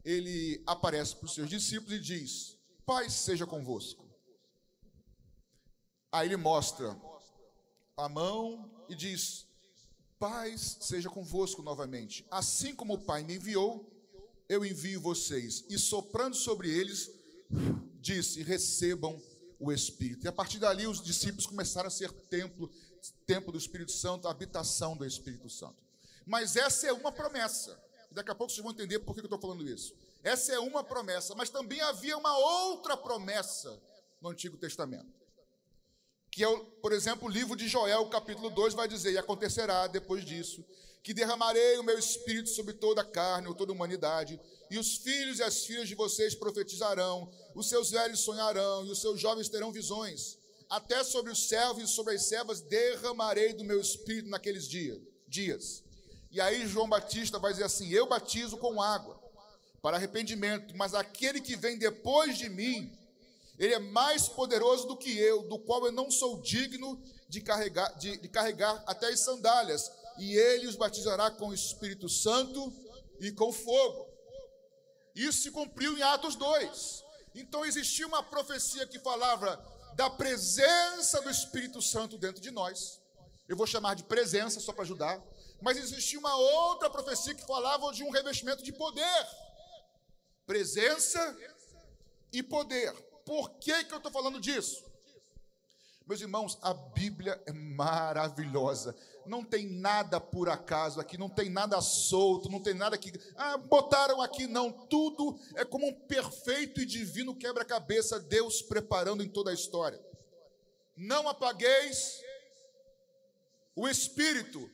ele 0.05 0.63
aparece 0.67 1.17
para 1.17 1.27
os 1.27 1.35
seus 1.35 1.49
discípulos 1.49 1.95
e 1.95 2.01
diz: 2.01 2.58
Paz 2.89 3.13
seja 3.13 3.47
convosco. 3.47 4.03
Aí 6.11 6.27
ele 6.27 6.39
mostra 6.39 6.99
a 7.95 8.09
mão 8.09 8.87
e 8.89 8.95
diz: 8.95 9.47
Paz 10.19 10.79
seja 10.81 11.11
convosco 11.11 11.61
novamente. 11.61 12.25
Assim 12.31 12.75
como 12.75 12.95
o 12.95 12.99
Pai 12.99 13.23
me 13.23 13.35
enviou, 13.35 13.87
eu 14.49 14.65
envio 14.65 15.03
vocês. 15.03 15.67
E 15.69 15.79
soprando 15.79 16.35
sobre 16.35 16.71
eles, 16.71 17.11
disse: 18.01 18.43
Recebam 18.43 19.21
o 19.61 19.71
Espírito. 19.71 20.25
E 20.25 20.29
a 20.29 20.33
partir 20.33 20.59
dali, 20.59 20.87
os 20.87 21.03
discípulos 21.03 21.47
começaram 21.47 21.89
a 21.89 21.91
ser 21.91 22.11
templo, 22.11 22.71
templo 23.27 23.53
do 23.53 23.59
Espírito 23.59 23.93
Santo, 23.93 24.29
habitação 24.29 24.97
do 24.97 25.05
Espírito 25.05 25.51
Santo. 25.51 25.77
Mas 26.25 26.57
essa 26.57 26.87
é 26.87 26.93
uma 26.95 27.13
promessa. 27.13 27.79
Daqui 28.11 28.31
a 28.31 28.35
pouco 28.35 28.51
vocês 28.51 28.63
vão 28.63 28.73
entender 28.73 29.01
por 29.01 29.13
que 29.13 29.21
eu 29.21 29.25
estou 29.25 29.39
falando 29.39 29.69
isso. 29.69 29.95
Essa 30.23 30.53
é 30.53 30.59
uma 30.59 30.83
promessa, 30.83 31.35
mas 31.35 31.49
também 31.49 31.81
havia 31.81 32.17
uma 32.17 32.37
outra 32.37 32.97
promessa 32.97 33.81
no 34.21 34.31
Antigo 34.31 34.57
Testamento. 34.57 35.19
Que 36.31 36.45
é, 36.45 36.57
por 36.83 36.93
exemplo, 36.93 37.29
o 37.29 37.31
livro 37.31 37.57
de 37.57 37.69
Joel, 37.69 38.07
capítulo 38.09 38.51
2, 38.51 38.75
vai 38.75 38.89
dizer: 38.89 39.13
E 39.13 39.19
acontecerá 39.19 39.87
depois 39.87 40.25
disso, 40.25 40.65
que 41.03 41.15
derramarei 41.15 41.79
o 41.79 41.85
meu 41.85 41.99
espírito 41.99 42.51
sobre 42.51 42.75
toda 42.75 43.01
a 43.01 43.05
carne 43.05 43.49
ou 43.49 43.55
toda 43.55 43.73
a 43.73 43.75
humanidade, 43.75 44.41
e 44.71 44.79
os 44.79 44.97
filhos 44.97 45.39
e 45.39 45.43
as 45.43 45.65
filhas 45.65 45.89
de 45.89 45.95
vocês 45.95 46.35
profetizarão, 46.35 47.33
os 47.55 47.69
seus 47.69 47.91
velhos 47.91 48.21
sonharão, 48.21 48.85
e 48.85 48.91
os 48.91 49.01
seus 49.01 49.19
jovens 49.21 49.49
terão 49.49 49.73
visões. 49.73 50.37
Até 50.69 51.03
sobre 51.03 51.33
os 51.33 51.49
servos 51.49 51.83
e 51.85 51.93
sobre 51.93 52.15
as 52.15 52.25
servas 52.25 52.61
derramarei 52.61 53.55
do 53.55 53.65
meu 53.65 53.81
espírito 53.81 54.29
naqueles 54.29 54.69
dias. 54.69 55.83
E 56.31 56.41
aí 56.41 56.67
João 56.67 56.89
Batista 56.89 57.39
vai 57.39 57.53
dizer 57.53 57.65
assim: 57.65 57.89
Eu 57.89 58.07
batizo 58.07 58.59
com 58.59 58.83
água 58.83 59.18
para 59.83 59.97
arrependimento, 59.97 60.77
mas 60.77 60.95
aquele 60.95 61.41
que 61.41 61.57
vem 61.57 61.79
depois 61.79 62.37
de 62.37 62.49
mim, 62.49 62.93
ele 63.59 63.75
é 63.75 63.79
mais 63.79 64.29
poderoso 64.29 64.87
do 64.87 64.97
que 64.97 65.17
eu, 65.19 65.43
do 65.43 65.59
qual 65.59 65.85
eu 65.87 65.93
não 65.93 66.11
sou 66.11 66.41
digno 66.41 67.03
de 67.29 67.41
carregar, 67.41 67.97
de, 67.99 68.17
de 68.17 68.29
carregar 68.29 68.83
até 68.87 69.09
as 69.09 69.21
sandálias, 69.21 69.91
e 70.19 70.35
ele 70.37 70.67
os 70.67 70.77
batizará 70.77 71.31
com 71.31 71.49
o 71.49 71.55
Espírito 71.55 72.09
Santo 72.09 72.73
e 73.21 73.31
com 73.33 73.53
fogo. 73.53 74.09
Isso 75.15 75.43
se 75.43 75.51
cumpriu 75.51 75.97
em 75.97 76.03
Atos 76.03 76.37
2. 76.37 77.05
Então 77.35 77.65
existia 77.65 78.07
uma 78.07 78.23
profecia 78.23 78.87
que 78.87 78.99
falava 78.99 79.65
da 79.95 80.09
presença 80.11 81.21
do 81.21 81.31
Espírito 81.31 81.83
Santo 81.83 82.17
dentro 82.19 82.41
de 82.41 82.51
nós. 82.51 83.01
Eu 83.49 83.57
vou 83.57 83.67
chamar 83.67 83.95
de 83.95 84.05
presença 84.05 84.61
só 84.61 84.73
para 84.73 84.83
ajudar. 84.83 85.21
Mas 85.61 85.77
existia 85.77 86.19
uma 86.19 86.37
outra 86.37 86.89
profecia 86.89 87.35
que 87.35 87.45
falava 87.45 87.93
de 87.93 88.05
um 88.05 88.11
revestimento 88.11 88.63
de 88.63 88.73
poder 88.73 89.27
presença 90.49 91.37
e 92.33 92.43
poder. 92.43 92.91
Por 93.27 93.51
que, 93.61 93.85
que 93.85 93.93
eu 93.93 93.99
estou 93.99 94.11
falando 94.11 94.41
disso? 94.41 94.83
Meus 96.07 96.23
irmãos, 96.23 96.59
a 96.63 96.73
Bíblia 96.73 97.39
é 97.45 97.53
maravilhosa. 97.53 98.97
Não 99.27 99.45
tem 99.45 99.67
nada 99.67 100.19
por 100.19 100.49
acaso 100.49 100.99
aqui, 100.99 101.19
não 101.19 101.29
tem 101.29 101.51
nada 101.51 101.79
solto, 101.83 102.51
não 102.51 102.63
tem 102.63 102.73
nada 102.73 102.97
que. 102.97 103.13
Ah, 103.37 103.59
botaram 103.59 104.23
aqui, 104.23 104.47
não. 104.47 104.73
Tudo 104.73 105.39
é 105.55 105.67
como 105.67 105.87
um 105.87 105.93
perfeito 105.93 106.81
e 106.81 106.87
divino 106.87 107.37
quebra-cabeça, 107.37 108.19
Deus 108.19 108.63
preparando 108.63 109.23
em 109.23 109.29
toda 109.29 109.51
a 109.51 109.55
história. 109.55 110.03
Não 110.97 111.29
apagueis 111.29 112.23
o 113.77 113.87
Espírito. 113.87 114.71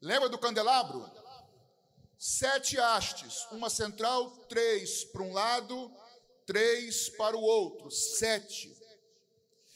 Lembra 0.00 0.28
do 0.28 0.38
candelabro? 0.38 1.21
Sete 2.24 2.78
hastes, 2.78 3.48
uma 3.50 3.68
central, 3.68 4.30
três 4.48 5.02
para 5.02 5.24
um 5.24 5.32
lado, 5.32 5.92
três 6.46 7.08
para 7.08 7.36
o 7.36 7.42
outro, 7.42 7.90
sete. 7.90 8.72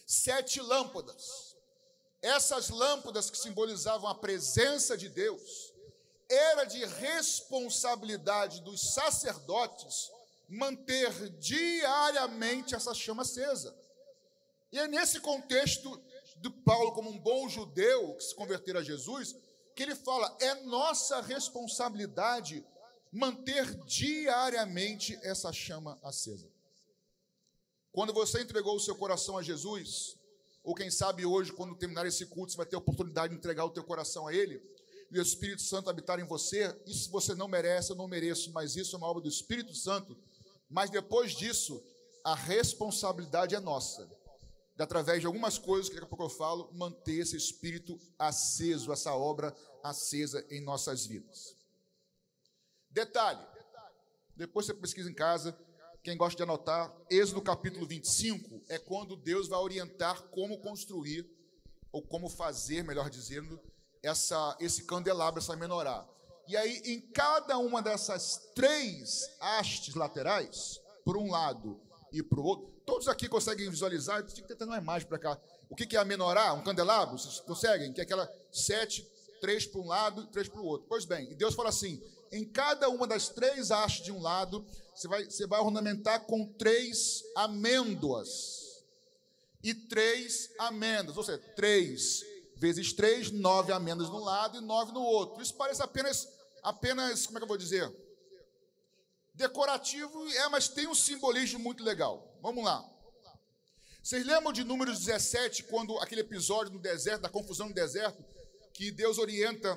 Sete 0.07 0.61
lâmpadas. 0.61 1.57
Essas 2.23 2.69
lâmpadas 2.69 3.31
que 3.31 3.37
simbolizavam 3.37 4.09
a 4.09 4.15
presença 4.15 4.97
de 4.97 5.09
Deus, 5.09 5.73
era 6.29 6.63
de 6.63 6.85
responsabilidade 6.85 8.61
dos 8.61 8.95
sacerdotes 8.95 10.13
manter 10.49 11.11
diariamente 11.41 12.77
essa 12.77 12.95
chama 12.95 13.23
acesa. 13.23 13.77
E 14.71 14.79
é 14.79 14.87
nesse 14.87 15.19
contexto 15.19 16.01
do 16.37 16.53
Paulo, 16.53 16.93
como 16.93 17.11
um 17.11 17.19
bom 17.19 17.49
judeu 17.49 18.15
que 18.15 18.23
se 18.23 18.37
converter 18.37 18.77
a 18.77 18.85
Jesus, 18.85 19.35
que 19.77 19.83
ele 19.83 19.95
fala: 19.95 20.35
é 20.41 20.55
nossa 20.63 21.21
responsabilidade 21.21 22.65
manter 23.13 23.77
diariamente 23.85 25.17
essa 25.23 25.53
chama 25.53 25.99
acesa. 26.03 26.49
Quando 27.93 28.13
você 28.13 28.43
entregou 28.43 28.75
o 28.75 28.81
seu 28.81 28.95
coração 28.97 29.39
a 29.39 29.43
Jesus, 29.43 30.17
ou 30.65 30.75
quem 30.75 30.91
sabe 30.91 31.25
hoje, 31.25 31.53
quando 31.53 31.77
terminar 31.77 32.07
esse 32.07 32.27
culto, 32.27 32.53
você 32.53 32.57
vai 32.57 32.67
ter 32.67 32.77
a 32.77 32.79
oportunidade 32.79 33.33
de 33.33 33.39
entregar 33.39 33.65
o 33.65 33.71
teu 33.71 33.85
coração 33.85 34.27
a 34.27 34.35
Ele, 34.35 34.61
e 35.11 35.19
o 35.19 35.23
Espírito 35.23 35.63
Santo 35.63 35.89
habitar 35.89 36.19
em 36.19 36.25
você, 36.25 36.75
isso 36.85 37.11
você 37.11 37.35
não 37.35 37.47
merece, 37.47 37.93
eu 37.93 37.97
não 37.97 38.09
mereço, 38.09 38.51
mas 38.53 38.77
isso 38.77 38.97
é 38.97 38.99
uma 38.99 39.07
obra 39.07 39.23
do 39.23 39.29
Espírito 39.29 39.75
Santo. 39.75 40.17
Mas 40.69 40.91
depois 40.91 41.33
disso, 41.33 41.83
a 42.25 42.35
responsabilidade 42.35 43.55
é 43.55 43.61
nossa 43.61 44.11
de, 44.77 44.83
através 44.83 45.21
de 45.21 45.27
algumas 45.27 45.59
coisas 45.59 45.89
que 45.89 45.95
daqui 45.95 46.07
a 46.07 46.09
pouco 46.09 46.25
eu 46.25 46.29
falo, 46.29 46.71
manter 46.75 47.21
esse 47.21 47.37
espírito 47.37 47.99
aceso, 48.19 48.93
essa 48.93 49.15
obra 49.15 49.57
acesa 49.83 50.47
em 50.51 50.61
nossas 50.61 51.07
vidas. 51.07 51.57
Detalhe, 52.91 53.45
depois 54.37 54.67
você 54.67 54.75
pesquisa 54.75 55.11
em 55.11 55.15
casa, 55.15 55.59
quem 56.03 56.17
gosta 56.17 56.37
de 56.37 56.43
anotar, 56.43 56.95
Êxodo 57.11 57.43
capítulo 57.43 57.87
25 57.87 58.63
é 58.69 58.79
quando 58.79 59.17
Deus 59.17 59.49
vai 59.49 59.59
orientar 59.59 60.23
como 60.29 60.61
construir, 60.61 61.29
ou 61.91 62.03
como 62.03 62.29
fazer, 62.29 62.85
melhor 62.85 63.09
dizendo, 63.09 63.59
essa, 64.03 64.57
esse 64.61 64.85
candelabro, 64.85 65.41
essa 65.41 65.57
menorá. 65.57 66.07
E 66.47 66.57
aí, 66.57 66.81
em 66.85 67.01
cada 67.11 67.59
uma 67.59 67.83
dessas 67.83 68.53
três 68.55 69.29
hastes 69.41 69.95
laterais, 69.95 70.79
por 71.05 71.17
um 71.17 71.31
lado 71.31 71.81
e 72.13 72.23
para 72.23 72.39
o 72.39 72.45
outro, 72.45 72.76
Todos 72.87 73.09
aqui 73.09 73.29
conseguem 73.29 73.69
visualizar? 73.69 74.25
Tinha 74.25 74.47
que 74.47 74.55
ter 74.55 74.65
uma 74.65 74.79
imagem 74.79 75.09
para 75.09 75.19
cá. 75.19 75.39
O 75.69 75.75
que 75.75 75.97
é 75.97 75.99
a 75.99 76.05
menorá? 76.05 76.53
Um 76.53 76.63
candelabro? 76.63 77.19
Vocês 77.19 77.41
conseguem? 77.41 77.93
Que 77.93 78.01
é 78.01 78.05
aquela 78.05 78.33
sete, 78.53 79.07
três 79.41 79.67
para 79.67 79.81
um 79.81 79.87
lado 79.87 80.23
e 80.23 80.27
três 80.29 80.49
para 80.49 80.61
o 80.61 80.65
outro. 80.65 80.87
Pois 80.89 81.05
bem, 81.05 81.31
e 81.31 81.35
Deus 81.35 81.55
fala 81.55 81.69
assim: 81.69 82.01
em 82.33 82.45
cada 82.45 82.89
uma 82.89 83.07
das 83.07 83.29
três 83.29 83.71
hastes 83.71 84.05
de 84.05 84.13
um 84.13 84.23
lado, 84.23 84.65
você 84.95 85.09
vai, 85.09 85.25
você 85.25 85.47
vai 85.47 85.61
ornamentar 85.61 86.21
com 86.27 86.47
três 86.55 87.23
amêndoas. 87.37 88.65
E 89.63 89.75
três 89.75 90.49
amêndoas, 90.59 91.17
ou 91.17 91.25
seja, 91.25 91.39
três 91.57 92.25
vezes 92.57 92.93
três, 92.93 93.31
nove 93.31 93.73
amêndoas 93.73 94.09
de 94.09 94.15
um 94.15 94.21
lado 94.21 94.59
e 94.59 94.61
nove 94.61 94.93
no 94.93 95.03
outro. 95.03 95.43
Isso 95.43 95.55
parece 95.55 95.83
apenas, 95.83 96.29
apenas, 96.63 97.27
como 97.27 97.39
é 97.39 97.41
que 97.41 97.45
eu 97.45 97.49
vou 97.49 97.57
dizer? 97.57 97.93
Decorativo, 99.35 100.27
é, 100.29 100.49
mas 100.49 100.69
tem 100.69 100.87
um 100.87 100.95
simbolismo 100.95 101.59
muito 101.59 101.85
legal. 101.85 102.36
Vamos 102.47 102.65
lá. 102.65 102.89
Vocês 104.01 104.25
lembram 104.25 104.53
de 104.53 104.63
Números 104.63 105.01
17, 105.01 105.65
quando 105.65 105.99
aquele 105.99 106.21
episódio 106.21 106.73
no 106.73 106.79
deserto, 106.79 107.23
da 107.23 107.29
confusão 107.29 107.67
no 107.67 107.75
deserto, 107.75 108.25
que 108.73 108.93
Deus 108.93 109.19
orienta 109.19 109.77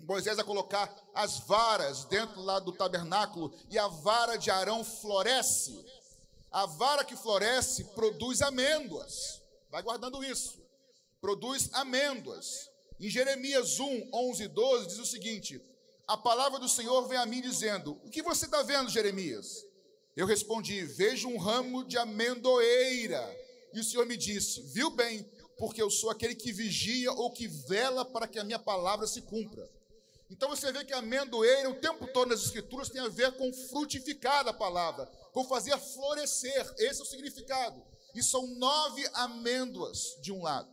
Moisés 0.00 0.38
a 0.38 0.42
colocar 0.42 0.90
as 1.14 1.40
varas 1.40 2.06
dentro 2.06 2.40
lá 2.40 2.58
do 2.60 2.72
tabernáculo 2.72 3.54
e 3.68 3.78
a 3.78 3.88
vara 3.88 4.38
de 4.38 4.50
Arão 4.50 4.82
floresce. 4.82 5.84
A 6.50 6.64
vara 6.64 7.04
que 7.04 7.14
floresce 7.14 7.84
produz 7.94 8.40
amêndoas. 8.40 9.42
Vai 9.70 9.82
guardando 9.82 10.24
isso. 10.24 10.64
Produz 11.20 11.68
amêndoas. 11.74 12.70
Em 12.98 13.10
Jeremias 13.10 13.78
1, 13.78 14.08
11 14.14 14.44
e 14.44 14.48
12 14.48 14.86
diz 14.86 14.98
o 14.98 15.04
seguinte: 15.04 15.60
a 16.08 16.16
palavra 16.16 16.58
do 16.58 16.70
Senhor 16.70 17.06
vem 17.06 17.18
a 17.18 17.26
mim 17.26 17.42
dizendo: 17.42 18.00
O 18.02 18.08
que 18.08 18.22
você 18.22 18.46
está 18.46 18.62
vendo, 18.62 18.88
Jeremias? 18.88 19.70
Eu 20.16 20.26
respondi: 20.26 20.84
Vejo 20.84 21.28
um 21.28 21.38
ramo 21.38 21.84
de 21.84 21.96
amendoeira. 21.96 23.36
E 23.72 23.80
o 23.80 23.84
Senhor 23.84 24.06
me 24.06 24.16
disse: 24.16 24.60
Viu 24.72 24.90
bem, 24.90 25.24
porque 25.58 25.80
eu 25.80 25.90
sou 25.90 26.10
aquele 26.10 26.34
que 26.34 26.52
vigia 26.52 27.12
ou 27.12 27.30
que 27.30 27.48
vela 27.48 28.04
para 28.04 28.28
que 28.28 28.38
a 28.38 28.44
minha 28.44 28.58
palavra 28.58 29.06
se 29.06 29.22
cumpra. 29.22 29.68
Então 30.30 30.48
você 30.48 30.72
vê 30.72 30.84
que 30.84 30.94
a 30.94 30.98
amendoeira, 30.98 31.68
o 31.68 31.80
tempo 31.80 32.06
todo 32.06 32.30
nas 32.30 32.42
Escrituras, 32.42 32.88
tem 32.88 33.00
a 33.00 33.08
ver 33.08 33.32
com 33.36 33.52
frutificar 33.68 34.46
a 34.46 34.52
palavra, 34.52 35.10
vou 35.34 35.44
fazer 35.44 35.76
florescer. 35.78 36.74
Esse 36.78 37.00
é 37.00 37.02
o 37.02 37.06
significado. 37.06 37.82
E 38.14 38.22
são 38.22 38.46
nove 38.56 39.06
amêndoas 39.14 40.16
de 40.22 40.32
um 40.32 40.42
lado. 40.42 40.70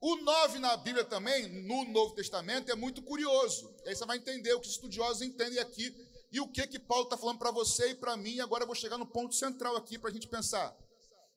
O 0.00 0.16
nove 0.16 0.58
na 0.58 0.76
Bíblia 0.76 1.04
também, 1.04 1.46
no 1.62 1.84
Novo 1.84 2.14
Testamento, 2.14 2.72
é 2.72 2.74
muito 2.74 3.00
curioso. 3.02 3.72
Aí 3.86 3.94
você 3.94 4.04
vai 4.04 4.16
entender 4.16 4.52
o 4.52 4.60
que 4.60 4.66
os 4.66 4.72
estudiosos 4.72 5.22
entendem 5.22 5.60
aqui 5.60 5.94
e 6.32 6.40
o 6.40 6.48
que 6.48 6.66
que 6.66 6.78
Paulo 6.78 7.04
está 7.04 7.16
falando 7.18 7.38
para 7.38 7.50
você 7.50 7.90
e 7.90 7.94
para 7.94 8.16
mim. 8.16 8.40
Agora 8.40 8.62
eu 8.62 8.66
vou 8.66 8.74
chegar 8.74 8.96
no 8.96 9.06
ponto 9.06 9.34
central 9.34 9.76
aqui 9.76 9.98
para 9.98 10.08
a 10.08 10.12
gente 10.12 10.26
pensar, 10.26 10.74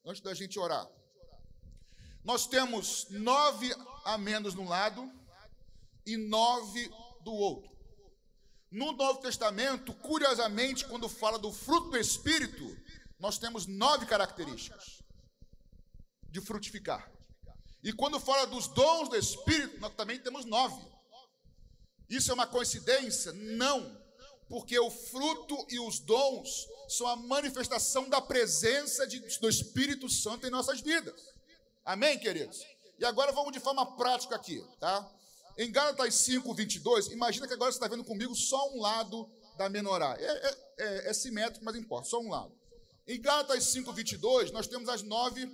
antes 0.06 0.22
da 0.22 0.34
gente 0.34 0.58
orar. 0.58 0.90
Nós 2.24 2.48
temos 2.48 3.08
nove 3.10 3.76
amêndoas 4.06 4.56
no 4.56 4.64
lado 4.64 5.12
e 6.06 6.16
nove 6.16 6.90
do 7.22 7.34
outro. 7.34 7.76
No 8.72 8.94
Novo 8.94 9.20
Testamento, 9.20 9.94
curiosamente, 9.94 10.86
quando 10.86 11.08
fala 11.08 11.38
do 11.38 11.52
fruto 11.52 11.92
do 11.92 11.98
Espírito, 11.98 12.66
nós 13.20 13.38
temos 13.38 13.68
nove 13.68 14.06
características 14.06 15.04
de 16.30 16.42
frutificar. 16.42 17.12
E 17.84 17.94
quando 17.94 18.20
fala 18.20 18.48
dos 18.48 18.68
dons 18.68 19.10
do 19.10 19.16
Espírito, 19.16 19.80
nós 19.80 19.94
também 19.94 20.20
temos 20.20 20.46
nove. 20.46 20.82
Isso 22.10 22.32
é 22.32 22.34
uma 22.34 22.48
coincidência? 22.48 23.32
Não, 23.34 24.05
porque 24.48 24.78
o 24.80 24.92
fruto 24.92 25.66
e 25.70 25.80
os 25.80 26.00
dons 26.00 26.68
são 26.88 27.08
a 27.08 27.16
manifestação 27.16 28.08
da 28.08 28.22
presença 28.22 29.08
de, 29.08 29.20
do 29.40 29.50
Espírito 29.50 30.10
Santo 30.10 30.46
em 30.46 30.52
nossas 30.52 30.82
vidas. 30.82 31.34
Amém, 31.84 32.20
queridos? 32.20 32.64
E 33.00 33.06
agora 33.06 33.32
vamos 33.32 33.52
de 33.52 33.60
forma 33.60 33.96
prática 33.96 34.36
aqui, 34.36 34.64
tá? 34.80 35.12
Em 35.58 35.72
Gálatas 35.72 36.16
5, 36.16 36.54
22, 36.54 37.08
imagina 37.08 37.48
que 37.48 37.54
agora 37.54 37.72
você 37.72 37.78
está 37.78 37.88
vendo 37.88 38.04
comigo 38.04 38.36
só 38.36 38.72
um 38.74 38.82
lado 38.82 39.30
da 39.58 39.70
menorá. 39.70 40.16
É, 40.20 40.26
é, 40.26 40.58
é, 40.78 41.10
é 41.10 41.14
simétrico, 41.14 41.64
mas 41.64 41.76
importa, 41.76 42.10
só 42.10 42.20
um 42.20 42.30
lado. 42.30 42.54
Em 43.08 43.22
Gálatas 43.22 43.64
5, 43.66 43.92
22, 43.94 44.52
nós 44.52 44.68
temos 44.68 44.90
as 44.90 45.02
nove. 45.02 45.50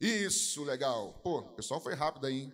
Isso, 0.00 0.62
legal. 0.64 1.14
Pô, 1.22 1.38
o 1.38 1.54
pessoal 1.54 1.80
foi 1.80 1.94
rápido 1.94 2.26
aí, 2.26 2.42
hein? 2.42 2.52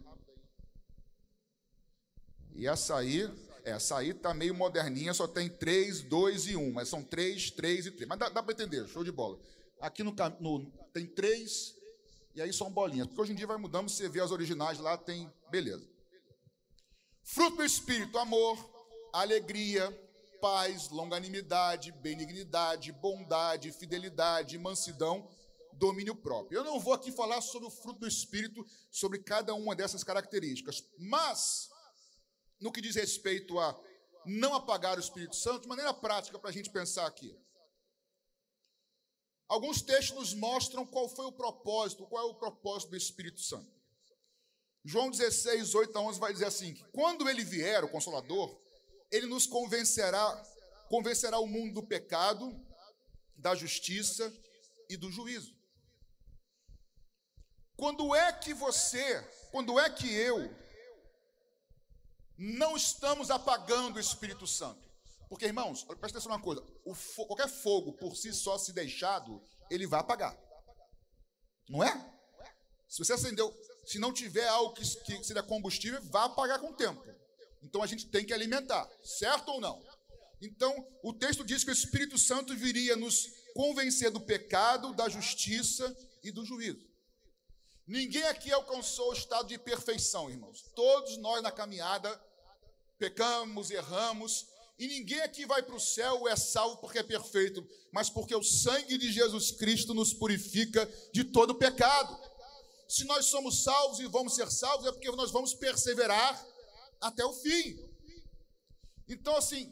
E 2.54 2.66
essa 2.66 2.96
aí, 2.96 3.28
essa 3.64 3.98
aí 3.98 4.12
tá 4.12 4.34
meio 4.34 4.54
moderninha, 4.54 5.14
só 5.14 5.26
tem 5.26 5.48
3, 5.48 6.02
2 6.02 6.46
e 6.48 6.56
1, 6.56 6.72
mas 6.72 6.88
são 6.88 7.02
3, 7.02 7.50
3 7.50 7.86
e 7.86 7.90
3. 7.90 8.08
Mas 8.08 8.18
dá, 8.18 8.28
dá 8.28 8.42
para 8.42 8.52
entender, 8.52 8.86
show 8.88 9.04
de 9.04 9.12
bola. 9.12 9.38
Aqui 9.80 10.02
no, 10.02 10.14
no 10.40 10.70
tem 10.92 11.06
3, 11.06 11.74
e 12.34 12.42
aí 12.42 12.52
são 12.52 12.70
bolinhas. 12.70 13.06
Porque 13.06 13.22
hoje 13.22 13.32
em 13.32 13.36
dia 13.36 13.46
vai 13.46 13.56
mudando, 13.56 13.88
você 13.88 14.08
vê 14.08 14.20
as 14.20 14.30
originais 14.30 14.78
lá, 14.78 14.96
tem. 14.96 15.30
Beleza. 15.50 15.86
Fruto 17.22 17.58
do 17.58 17.64
Espírito: 17.64 18.18
amor, 18.18 18.58
alegria, 19.12 19.90
paz, 20.40 20.88
longanimidade, 20.90 21.92
benignidade, 21.92 22.90
bondade, 22.90 23.70
fidelidade, 23.70 24.58
mansidão, 24.58 25.28
domínio 25.74 26.16
próprio. 26.16 26.58
Eu 26.58 26.64
não 26.64 26.80
vou 26.80 26.94
aqui 26.94 27.12
falar 27.12 27.40
sobre 27.40 27.68
o 27.68 27.70
fruto 27.70 28.00
do 28.00 28.08
Espírito, 28.08 28.66
sobre 28.90 29.18
cada 29.20 29.54
uma 29.54 29.74
dessas 29.74 30.02
características, 30.02 30.84
mas, 30.98 31.70
no 32.62 32.72
que 32.72 32.80
diz 32.80 32.94
respeito 32.94 33.58
a 33.58 33.78
não 34.24 34.54
apagar 34.54 34.96
o 34.96 35.00
Espírito 35.00 35.34
Santo, 35.34 35.62
de 35.62 35.68
maneira 35.68 35.92
prática 35.92 36.38
para 36.38 36.50
a 36.50 36.52
gente 36.52 36.70
pensar 36.70 37.06
aqui. 37.06 37.36
Alguns 39.48 39.82
textos 39.82 40.16
nos 40.16 40.34
mostram 40.34 40.86
qual 40.86 41.08
foi 41.08 41.26
o 41.26 41.32
propósito, 41.32 42.06
qual 42.06 42.28
é 42.28 42.30
o 42.30 42.34
propósito 42.34 42.90
do 42.90 42.96
Espírito 42.96 43.40
Santo. 43.40 43.70
João 44.84 45.10
16, 45.10 45.74
8 45.74 45.98
a 45.98 46.00
11 46.00 46.20
vai 46.20 46.32
dizer 46.32 46.46
assim: 46.46 46.72
que 46.72 46.84
quando 46.84 47.28
ele 47.28 47.44
vier, 47.44 47.84
o 47.84 47.88
Consolador, 47.88 48.58
ele 49.10 49.26
nos 49.26 49.46
convencerá, 49.46 50.42
convencerá 50.88 51.38
o 51.38 51.46
mundo 51.46 51.74
do 51.74 51.86
pecado, 51.86 52.58
da 53.36 53.54
justiça 53.54 54.32
e 54.88 54.96
do 54.96 55.10
juízo. 55.10 55.54
Quando 57.76 58.14
é 58.14 58.32
que 58.32 58.54
você, 58.54 59.20
quando 59.50 59.78
é 59.78 59.90
que 59.90 60.10
eu 60.10 60.61
não 62.38 62.76
estamos 62.76 63.30
apagando 63.30 63.96
o 63.96 64.00
Espírito 64.00 64.46
Santo? 64.46 64.90
Porque, 65.28 65.46
irmãos, 65.46 65.84
presta 65.84 66.18
atenção 66.18 66.32
numa 66.32 66.42
coisa: 66.42 66.62
qualquer 67.26 67.48
fogo 67.48 67.92
por 67.94 68.16
si 68.16 68.32
só, 68.32 68.58
se 68.58 68.72
deixado, 68.72 69.42
ele 69.70 69.86
vai 69.86 70.00
apagar. 70.00 70.38
Não 71.68 71.82
é? 71.82 72.12
Se 72.88 72.98
você 72.98 73.14
acendeu, 73.14 73.54
se 73.86 73.98
não 73.98 74.12
tiver 74.12 74.46
algo 74.46 74.74
que, 74.74 74.82
que 74.82 75.24
seja 75.24 75.42
combustível, 75.42 76.02
vai 76.04 76.24
apagar 76.24 76.60
com 76.60 76.70
o 76.70 76.76
tempo. 76.76 77.02
Então 77.62 77.82
a 77.82 77.86
gente 77.86 78.06
tem 78.08 78.26
que 78.26 78.34
alimentar, 78.34 78.86
certo 79.02 79.48
ou 79.48 79.60
não? 79.60 79.82
Então, 80.42 80.74
o 81.04 81.12
texto 81.12 81.44
diz 81.44 81.62
que 81.62 81.70
o 81.70 81.72
Espírito 81.72 82.18
Santo 82.18 82.54
viria 82.56 82.96
nos 82.96 83.28
convencer 83.54 84.10
do 84.10 84.20
pecado, 84.20 84.92
da 84.92 85.08
justiça 85.08 85.96
e 86.22 86.32
do 86.32 86.44
juízo. 86.44 86.84
Ninguém 87.86 88.22
aqui 88.24 88.52
alcançou 88.52 89.10
o 89.10 89.12
estado 89.12 89.48
de 89.48 89.58
perfeição, 89.58 90.30
irmãos. 90.30 90.62
Todos 90.74 91.16
nós 91.18 91.42
na 91.42 91.50
caminhada 91.50 92.20
pecamos, 92.98 93.70
erramos, 93.70 94.46
e 94.78 94.86
ninguém 94.86 95.20
aqui 95.20 95.44
vai 95.44 95.62
para 95.62 95.74
o 95.74 95.80
céu 95.80 96.20
ou 96.20 96.28
é 96.28 96.36
salvo 96.36 96.78
porque 96.78 96.98
é 96.98 97.02
perfeito, 97.02 97.66
mas 97.92 98.08
porque 98.08 98.34
o 98.34 98.42
sangue 98.42 98.96
de 98.98 99.12
Jesus 99.12 99.50
Cristo 99.52 99.94
nos 99.94 100.12
purifica 100.12 100.84
de 101.12 101.24
todo 101.24 101.54
pecado. 101.54 102.18
Se 102.88 103.04
nós 103.04 103.26
somos 103.26 103.62
salvos 103.62 104.00
e 104.00 104.06
vamos 104.06 104.34
ser 104.34 104.50
salvos, 104.50 104.86
é 104.86 104.92
porque 104.92 105.10
nós 105.12 105.30
vamos 105.30 105.54
perseverar 105.54 106.46
até 107.00 107.24
o 107.24 107.32
fim. 107.32 107.78
Então, 109.08 109.36
assim, 109.36 109.66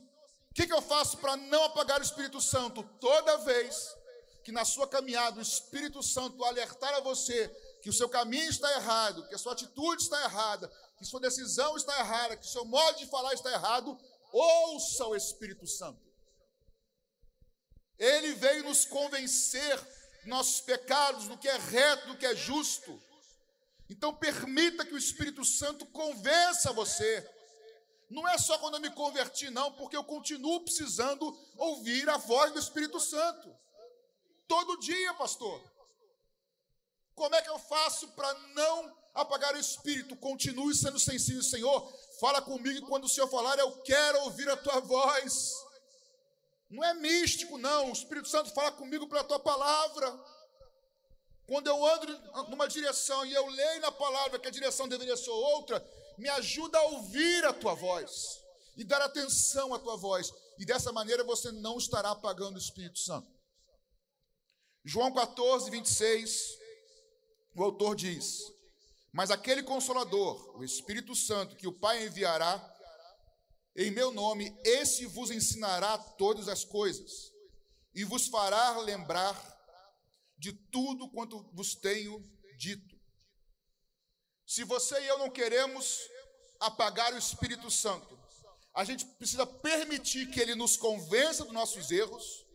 o 0.51 0.55
que, 0.55 0.67
que 0.67 0.73
eu 0.73 0.83
faço 0.83 1.19
para 1.19 1.37
não 1.37 1.65
apagar 1.65 2.01
o 2.01 2.05
Espírito 2.05 2.41
Santo? 2.41 2.83
Toda 3.01 3.39
vez 3.39 3.97
que 4.43 4.53
na 4.53 4.65
sua 4.65 4.87
caminhada 4.87 5.39
o 5.39 5.43
Espírito 5.43 6.03
Santo 6.03 6.45
alertar 6.45 6.95
a 6.95 7.01
você 7.01 7.49
que 7.83 7.91
o 7.91 7.93
seu 7.93 8.09
caminho 8.09 8.51
está 8.51 8.71
errado, 8.73 9.27
que 9.29 9.35
a 9.35 9.39
sua 9.39 9.53
atitude 9.53 10.03
está 10.03 10.23
errada, 10.25 10.71
que 10.99 11.05
sua 11.05 11.21
decisão 11.21 11.77
está 11.77 11.99
errada, 11.99 12.37
que 12.37 12.47
o 12.47 12.51
seu 12.51 12.65
modo 12.65 12.99
de 12.99 13.07
falar 13.07 13.33
está 13.33 13.51
errado, 13.53 13.99
Ouça 14.33 15.07
o 15.07 15.17
Espírito 15.17 15.67
Santo. 15.67 16.01
Ele 17.99 18.33
veio 18.35 18.65
nos 18.65 18.85
convencer 18.85 19.79
nossos 20.25 20.61
pecados, 20.61 21.27
do 21.27 21.37
que 21.37 21.49
é 21.49 21.57
reto, 21.57 22.09
do 22.09 22.17
que 22.17 22.27
é 22.27 22.35
justo. 22.35 23.03
Então 23.89 24.15
permita 24.15 24.85
que 24.85 24.95
o 24.95 24.99
Espírito 24.99 25.45
Santo 25.45 25.85
convença 25.87 26.73
você. 26.73 27.29
Não 28.09 28.27
é 28.29 28.39
só 28.39 28.59
quando 28.59 28.75
eu 28.75 28.81
me 28.81 28.91
converti, 28.91 29.51
não, 29.51 29.73
porque 29.73 29.97
eu 29.97 30.05
continuo 30.05 30.61
precisando 30.61 31.37
ouvir 31.57 32.09
a 32.09 32.17
voz 32.17 32.53
do 32.53 32.59
Espírito 32.59 33.01
Santo. 33.01 33.55
Todo 34.47 34.81
dia, 34.81 35.15
pastor. 35.15 35.63
Como 37.21 37.35
é 37.35 37.43
que 37.43 37.51
eu 37.51 37.59
faço 37.59 38.09
para 38.13 38.33
não 38.55 38.97
apagar 39.13 39.55
o 39.55 39.59
espírito? 39.59 40.17
Continue 40.17 40.75
sendo 40.75 40.99
sensível, 40.99 41.43
Senhor. 41.43 41.93
Fala 42.19 42.41
comigo 42.41 42.87
quando 42.87 43.05
o 43.05 43.09
Senhor 43.11 43.29
falar, 43.29 43.59
eu 43.59 43.73
quero 43.83 44.21
ouvir 44.21 44.49
a 44.49 44.57
tua 44.57 44.81
voz. 44.81 45.53
Não 46.71 46.83
é 46.83 46.95
místico, 46.95 47.59
não. 47.59 47.91
O 47.91 47.93
Espírito 47.93 48.27
Santo 48.27 48.49
fala 48.55 48.73
comigo 48.73 49.07
pela 49.07 49.23
tua 49.23 49.39
palavra. 49.39 50.19
Quando 51.47 51.67
eu 51.67 51.85
ando 51.85 52.07
numa 52.49 52.67
direção 52.67 53.27
e 53.27 53.35
eu 53.35 53.47
leio 53.49 53.83
na 53.83 53.93
palavra 53.93 54.39
que 54.39 54.49
a 54.49 54.51
direção 54.59 54.89
deveria 54.89 55.15
ser 55.15 55.29
outra, 55.29 55.87
me 56.17 56.27
ajuda 56.31 56.79
a 56.79 56.85
ouvir 56.85 57.45
a 57.45 57.53
tua 57.53 57.75
voz 57.75 58.41
e 58.79 58.83
dar 58.83 59.03
atenção 59.03 59.75
à 59.75 59.79
tua 59.79 59.99
voz. 59.99 60.33
E 60.59 60.65
dessa 60.65 60.91
maneira 60.91 61.23
você 61.23 61.53
não 61.53 61.77
estará 61.77 62.13
apagando 62.13 62.55
o 62.55 62.59
Espírito 62.59 62.99
Santo. 62.99 63.29
João 64.83 65.13
14, 65.13 65.71
26, 65.71 66.60
o 67.55 67.63
autor 67.63 67.97
diz: 67.97 68.41
mas 69.13 69.31
aquele 69.31 69.63
consolador, 69.63 70.57
o 70.57 70.63
Espírito 70.63 71.15
Santo, 71.15 71.57
que 71.57 71.67
o 71.67 71.73
Pai 71.73 72.07
enviará 72.07 72.77
em 73.77 73.91
meu 73.91 74.13
nome, 74.13 74.57
esse 74.65 75.07
vos 75.07 75.31
ensinará 75.31 75.99
todas 75.99 76.49
as 76.49 76.65
coisas 76.65 77.33
e 77.95 78.05
vos 78.05 78.29
fará 78.29 78.79
lembrar 78.79 79.37
de 80.39 80.53
tudo 80.53 81.11
quanto 81.11 81.43
vos 81.53 81.75
tenho 81.75 82.23
dito. 82.57 82.99
Se 84.47 84.65
você 84.65 85.01
e 85.01 85.07
eu 85.07 85.19
não 85.19 85.31
queremos 85.31 85.99
apagar 86.61 87.13
o 87.13 87.19
Espírito 87.19 87.71
Santo, 87.71 88.19
a 88.75 88.85
gente 88.85 89.05
precisa 89.05 89.47
permitir 89.47 90.31
que 90.31 90.41
ele 90.41 90.55
nos 90.55 90.77
convença 90.77 91.45
dos 91.45 91.53
nossos 91.53 91.91
erros, 91.91 92.47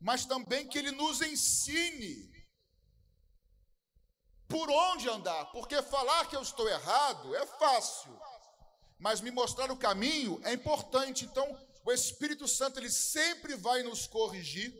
mas 0.00 0.24
também 0.24 0.66
que 0.66 0.78
ele 0.78 0.92
nos 0.92 1.20
ensine 1.20 2.30
por 4.50 4.68
onde 4.68 5.08
andar, 5.08 5.46
porque 5.52 5.80
falar 5.80 6.28
que 6.28 6.34
eu 6.34 6.42
estou 6.42 6.68
errado 6.68 7.34
é 7.36 7.46
fácil, 7.46 8.18
mas 8.98 9.20
me 9.20 9.30
mostrar 9.30 9.70
o 9.70 9.76
caminho 9.76 10.40
é 10.42 10.52
importante. 10.52 11.24
Então, 11.24 11.46
o 11.84 11.92
Espírito 11.92 12.48
Santo 12.48 12.80
ele 12.80 12.90
sempre 12.90 13.54
vai 13.54 13.84
nos 13.84 14.08
corrigir 14.08 14.74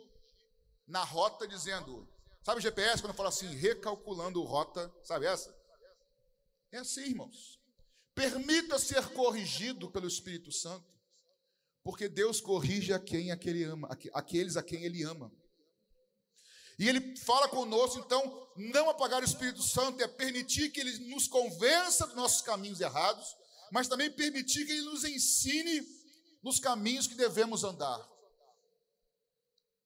na 0.88 1.04
rota, 1.04 1.46
dizendo, 1.46 2.06
sabe 2.42 2.58
o 2.58 2.62
GPS 2.62 3.00
quando 3.00 3.14
fala 3.14 3.28
assim, 3.28 3.46
recalculando 3.54 4.42
rota, 4.42 4.92
sabe 5.04 5.26
essa? 5.26 5.56
É 6.72 6.78
assim, 6.78 7.02
irmãos. 7.02 7.60
Permita 8.12 8.76
ser 8.78 9.08
corrigido 9.14 9.88
pelo 9.88 10.08
Espírito 10.08 10.50
Santo. 10.50 10.98
Porque 11.82 12.08
Deus 12.08 12.40
corrige 12.40 12.92
a 12.92 12.98
quem 12.98 13.30
ama, 13.64 13.88
aqueles 14.12 14.56
a 14.56 14.62
quem 14.62 14.84
ele 14.84 15.02
ama. 15.04 15.32
E 16.80 16.88
ele 16.88 17.14
fala 17.18 17.46
conosco, 17.46 17.98
então, 17.98 18.48
não 18.56 18.88
apagar 18.88 19.20
o 19.20 19.24
Espírito 19.24 19.62
Santo 19.62 20.02
é 20.02 20.08
permitir 20.08 20.70
que 20.70 20.80
ele 20.80 21.10
nos 21.10 21.28
convença 21.28 22.06
dos 22.06 22.16
nossos 22.16 22.40
caminhos 22.40 22.80
errados, 22.80 23.36
mas 23.70 23.86
também 23.86 24.10
permitir 24.10 24.64
que 24.64 24.72
ele 24.72 24.86
nos 24.86 25.04
ensine 25.04 25.86
nos 26.42 26.58
caminhos 26.58 27.06
que 27.06 27.14
devemos 27.14 27.64
andar. 27.64 28.00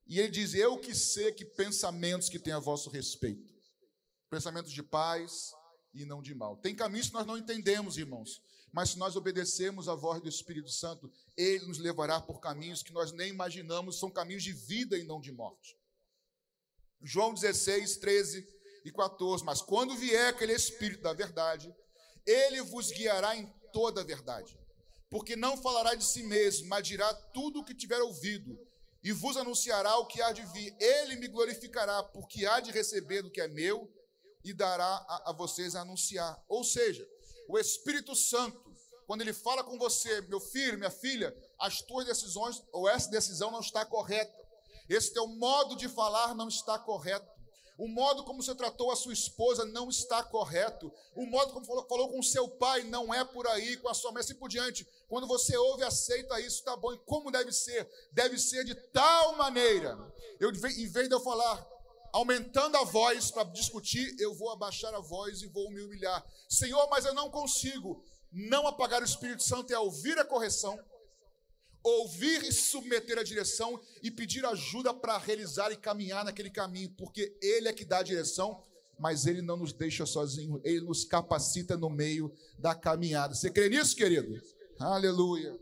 E 0.07 0.21
ele 0.21 0.29
diz: 0.29 0.55
Eu 0.55 0.79
que 0.79 0.95
sei 0.95 1.33
que 1.33 1.45
pensamentos 1.45 2.29
que 2.29 2.39
tem 2.39 2.53
a 2.53 2.61
vosso 2.61 2.89
respeito, 2.89 3.53
pensamentos 4.31 4.71
de 4.71 4.83
paz 4.85 5.51
e 5.93 6.05
não 6.05 6.23
de 6.23 6.33
mal. 6.33 6.59
Tem 6.59 6.77
caminhos 6.77 7.09
que 7.09 7.15
nós 7.15 7.27
não 7.27 7.37
entendemos, 7.37 7.99
irmãos, 7.99 8.41
mas 8.71 8.91
se 8.91 8.99
nós 8.99 9.17
obedecermos 9.17 9.89
à 9.89 9.97
voz 9.97 10.23
do 10.23 10.29
Espírito 10.29 10.71
Santo, 10.71 11.11
ele 11.37 11.67
nos 11.67 11.79
levará 11.79 12.21
por 12.21 12.39
caminhos 12.39 12.85
que 12.85 12.93
nós 12.93 13.11
nem 13.11 13.31
imaginamos, 13.31 13.99
são 13.99 14.13
caminhos 14.13 14.45
de 14.45 14.53
vida 14.53 14.97
e 14.97 15.03
não 15.03 15.21
de 15.21 15.33
morte. 15.33 15.77
João 17.05 17.35
16, 17.35 17.99
13 17.99 18.49
e 18.85 18.91
14. 18.91 19.45
Mas 19.45 19.61
quando 19.61 19.95
vier 19.95 20.29
aquele 20.29 20.55
Espírito 20.55 21.03
da 21.03 21.13
verdade, 21.13 21.73
ele 22.27 22.63
vos 22.63 22.91
guiará 22.91 23.37
em 23.37 23.47
toda 23.73 24.01
a 24.01 24.05
verdade. 24.05 24.59
Porque 25.11 25.37
não 25.37 25.57
falará 25.57 25.95
de 25.95 26.05
si 26.05 26.23
mesmo, 26.23 26.67
mas 26.69 26.87
dirá 26.87 27.13
tudo 27.15 27.61
o 27.61 27.65
que 27.65 27.75
tiver 27.75 28.01
ouvido, 28.01 28.59
e 29.03 29.13
vos 29.13 29.37
anunciará 29.37 29.99
o 29.99 30.07
que 30.07 30.21
há 30.23 30.33
de 30.33 30.45
vir. 30.47 30.75
Ele 30.81 31.17
me 31.17 31.29
glorificará, 31.29 32.03
porque 32.03 32.47
há 32.47 32.59
de 32.59 32.73
receber 32.73 33.23
do 33.23 33.31
que 33.31 33.41
é 33.41 33.47
meu, 33.47 33.89
e 34.43 34.53
dará 34.53 34.85
a, 34.85 35.31
a 35.31 35.33
vocês 35.33 35.77
a 35.77 35.83
anunciar. 35.83 36.43
Ou 36.49 36.65
seja, 36.65 37.07
o 37.49 37.59
Espírito 37.59 38.17
Santo, 38.17 38.75
quando 39.07 39.21
ele 39.21 39.35
fala 39.35 39.63
com 39.63 39.79
você, 39.79 40.23
meu 40.23 40.41
filho, 40.41 40.79
minha 40.79 40.91
filha, 40.91 41.37
as 41.59 41.83
tuas 41.83 42.07
decisões, 42.07 42.63
ou 42.73 42.89
essa 42.89 43.11
decisão 43.11 43.51
não 43.51 43.61
está 43.61 43.85
correta 43.85 44.44
esse 44.89 45.13
teu 45.13 45.27
modo 45.27 45.77
de 45.77 45.89
falar 45.89 46.35
não 46.35 46.49
está 46.49 46.79
correto. 46.79 47.35
O 47.77 47.89
modo 47.89 48.23
como 48.23 48.41
você 48.41 48.55
tratou 48.55 48.93
a 48.93 48.97
sua 48.97 49.13
esposa 49.13 49.65
não 49.65 49.89
está 49.89 50.23
correto. 50.23 50.93
O 51.15 51.27
modo 51.27 51.53
como 51.53 51.67
falou, 51.67 51.87
falou 51.89 52.09
com 52.09 52.23
seu 52.23 52.49
pai 52.49 52.85
não 52.85 53.13
é 53.13 53.25
por 53.25 53.47
aí, 53.49 53.77
com 53.79 53.89
a 53.89 53.95
sua 53.95 54.13
mãe, 54.13 54.21
assim 54.21 54.35
por 54.35 54.49
diante. 54.49 54.87
Quando 55.09 55.27
você 55.27 55.57
ouve 55.57 55.83
aceita 55.83 56.39
isso, 56.41 56.59
está 56.59 56.77
bom. 56.77 56.93
E 56.93 56.99
como 56.99 57.33
deve 57.33 57.53
ser? 57.53 57.89
Deve 58.13 58.39
ser 58.39 58.65
de 58.65 58.75
tal 58.75 59.37
maneira. 59.37 59.99
Eu, 60.39 60.51
em 60.51 60.89
vez 60.89 61.09
de 61.09 61.15
eu 61.15 61.21
falar 61.21 61.67
aumentando 62.13 62.77
a 62.77 62.85
voz 62.85 63.33
para 63.33 63.43
discutir, 63.51 64.15
eu 64.21 64.33
vou 64.35 64.51
abaixar 64.51 64.95
a 64.95 65.01
voz 65.01 65.43
e 65.43 65.49
vou 65.49 65.69
me 65.71 65.83
humilhar. 65.83 66.25
Senhor, 66.49 66.89
mas 66.89 67.05
eu 67.05 67.13
não 67.13 67.29
consigo. 67.29 68.05
Não 68.31 68.69
apagar 68.69 69.03
o 69.03 69.05
Espírito 69.05 69.43
Santo 69.43 69.73
é 69.73 69.79
ouvir 69.79 70.17
a 70.19 70.25
correção 70.25 70.79
ouvir 71.85 72.43
e 72.43 72.51
submeter 72.51 73.19
a 73.19 73.23
direção 73.23 73.79
e 74.03 74.11
pedir 74.11 74.45
ajuda 74.47 74.95
para 74.95 75.19
realizar 75.19 75.71
e 75.71 75.77
caminhar 75.77 76.25
naquele 76.25 76.51
caminho, 76.51 76.91
porque 76.97 77.39
Ele 77.43 77.69
é 77.69 77.73
que 77.75 77.85
dá 77.85 77.99
a 77.99 78.03
direção, 78.03 78.67
mas 78.99 79.27
Ele 79.27 79.43
não 79.43 79.59
nos 79.59 79.75
deixa 79.75 80.07
sozinho, 80.07 80.61
Ele 80.65 80.81
nos 80.81 81.05
capacita 81.05 81.77
no 81.77 81.91
meio 81.91 82.35
da 82.59 82.75
caminhada. 82.75 83.35
Você 83.35 83.51
crê 83.51 83.69
nisso, 83.69 83.95
querido? 83.95 84.41
Aleluia. 84.81 85.61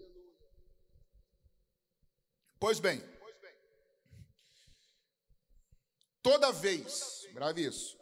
Pois 2.61 2.79
bem, 2.79 3.03
toda 6.23 6.53
vez, 6.53 7.27
grave 7.35 7.67
isso, 7.67 7.99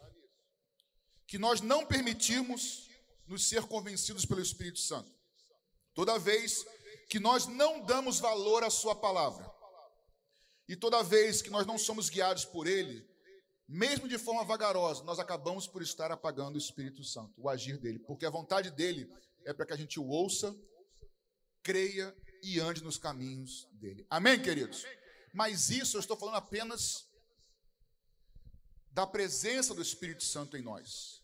que 1.25 1.39
nós 1.39 1.59
não 1.59 1.87
permitirmos 1.87 2.87
nos 3.25 3.49
ser 3.49 3.63
convencidos 3.63 4.27
pelo 4.27 4.41
Espírito 4.41 4.77
Santo, 4.77 5.11
toda 5.95 6.19
vez 6.19 6.63
que 7.11 7.19
nós 7.19 7.45
não 7.45 7.81
damos 7.81 8.21
valor 8.21 8.63
à 8.63 8.69
Sua 8.69 8.95
palavra. 8.95 9.45
E 10.65 10.77
toda 10.77 11.03
vez 11.03 11.41
que 11.41 11.49
nós 11.49 11.67
não 11.67 11.77
somos 11.77 12.07
guiados 12.09 12.45
por 12.45 12.65
Ele, 12.65 13.05
mesmo 13.67 14.07
de 14.07 14.17
forma 14.17 14.45
vagarosa, 14.45 15.03
nós 15.03 15.19
acabamos 15.19 15.67
por 15.67 15.81
estar 15.81 16.09
apagando 16.09 16.55
o 16.55 16.57
Espírito 16.57 17.03
Santo, 17.03 17.33
o 17.35 17.49
agir 17.49 17.77
dele, 17.77 17.99
porque 17.99 18.25
a 18.25 18.29
vontade 18.29 18.71
dele 18.71 19.13
é 19.43 19.51
para 19.53 19.65
que 19.65 19.73
a 19.73 19.75
gente 19.75 19.99
o 19.99 20.07
ouça, 20.07 20.55
creia 21.61 22.15
e 22.41 22.61
ande 22.61 22.81
nos 22.81 22.97
caminhos 22.97 23.67
dele. 23.73 24.07
Amém, 24.09 24.41
queridos? 24.41 24.85
Mas 25.33 25.69
isso 25.69 25.97
eu 25.97 25.99
estou 25.99 26.15
falando 26.15 26.35
apenas 26.35 27.09
da 28.89 29.05
presença 29.05 29.75
do 29.75 29.81
Espírito 29.81 30.23
Santo 30.23 30.55
em 30.55 30.61
nós, 30.61 31.21